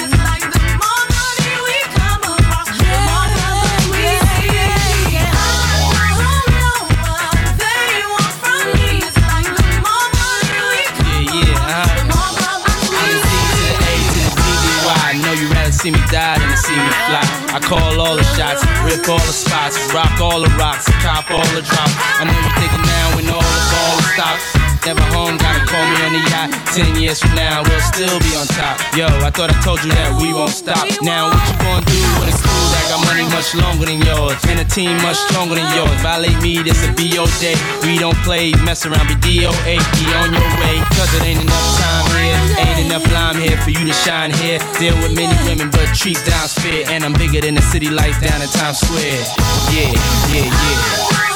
[17.58, 21.42] I call all the shots, rip all the spots, rock all the rocks, cop all
[21.56, 21.96] the drops.
[22.22, 24.57] I know you thinking now when all the ball stops.
[24.88, 26.48] Never home, gotta call me on the yacht.
[26.72, 28.80] Ten years from now, we'll still be on top.
[28.96, 30.88] Yo, I thought I told you that we won't stop.
[31.04, 34.40] Now, what you gonna do with a crew I got money much longer than yours?
[34.48, 35.92] And a team much stronger than yours.
[36.00, 37.60] Violate me, this a BO day.
[37.84, 39.76] We don't play, mess around, be DOA.
[39.76, 42.40] Be on your way, cause it ain't enough time here.
[42.56, 44.56] Ain't enough lime here for you to shine here.
[44.80, 46.88] Deal with many women, but treat down's fair.
[46.88, 49.36] And I'm bigger than the city lights down in Times Square.
[49.68, 49.92] Yeah,
[50.32, 51.27] yeah, yeah.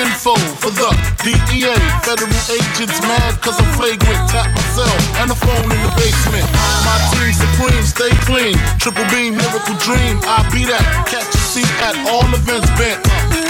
[0.00, 0.90] Info for the
[1.22, 1.74] DEA.
[2.06, 4.22] Federal agents mad cause I'm flagrant.
[4.30, 6.46] Tap myself and the phone in the basement.
[6.86, 8.54] My team supreme, stay clean.
[8.78, 10.18] Triple beam, miracle dream.
[10.24, 10.82] I be that.
[11.10, 13.02] Catch a seat at all events bent.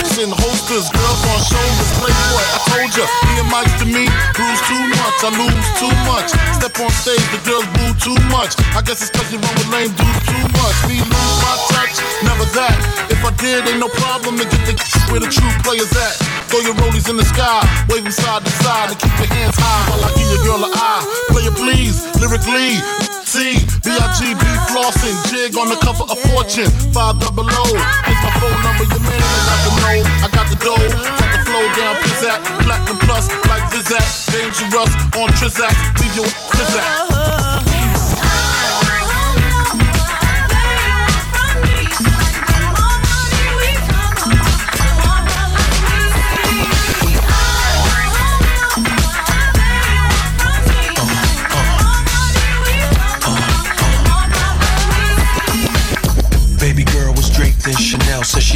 [0.09, 1.91] Send holsters, girls on shoulders.
[2.01, 3.05] Playboy, I told ya.
[3.29, 4.05] Me and Mike to me,
[4.35, 5.17] bruise too much.
[5.23, 6.29] I lose too much.
[6.57, 8.57] Step on stage, the girls boo too much.
[8.75, 10.77] I guess it's cause you run with lame dudes too much.
[10.89, 11.78] Me lose my touch,
[12.25, 12.77] never that.
[13.09, 14.75] If I did, ain't no problem to get the
[15.11, 16.15] where the true players at.
[16.49, 19.57] Throw your rollies in the sky, wave them side to side, and keep your hands
[19.57, 21.05] high while I give your girl an eye.
[21.33, 22.81] Player please, lyrically.
[23.29, 24.41] C, B-I-G-B
[24.73, 27.65] flossing, jig on the cover of Fortune, five double O.
[28.09, 30.89] Here's my phone number, your man, I got the know, I got the dough,
[31.21, 36.25] got the flow down, pizzazz, platinum plus, like Zizak, dangerous on Trizak, leave your
[36.57, 37.18] Trizak.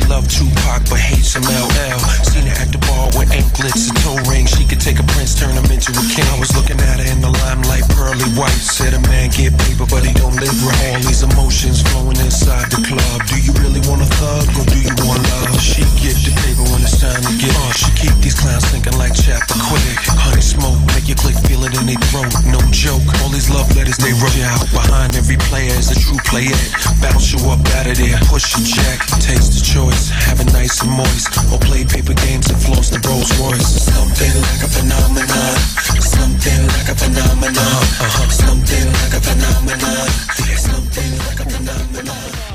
[0.02, 1.98] She Tupac but hates some LL.
[2.26, 4.50] Seen her at the bar with anklets and toe rings.
[4.50, 6.26] She could take a prince, turn him into a king.
[6.32, 8.54] I was looking at her in the limelight, pearly white.
[8.58, 10.96] Said a man get paper, but he don't live right.
[10.96, 13.18] All these emotions flowing inside the club.
[13.28, 15.60] Do you really want a thug or do you want love?
[15.60, 17.52] She get the paper when it's time to get.
[17.52, 19.98] Uh, she keep these clowns thinking like chapter quick.
[20.18, 22.32] Honey smoke, make your click feel it in their throat.
[22.48, 23.04] No joke.
[23.22, 24.64] All these love letters they wrote you out.
[24.72, 26.56] Behind every player is a true player.
[27.04, 30.82] Bounce you up out of there, push your jack, taste the choice, have it nice
[30.82, 33.82] and moist, or play paper games and floss the Rolls Royce.
[33.82, 35.56] Something like a phenomenon,
[36.00, 38.28] something like a phenomenon, uh-huh.
[38.30, 40.08] something like a phenomenon,
[40.56, 42.51] something like a phenomenon.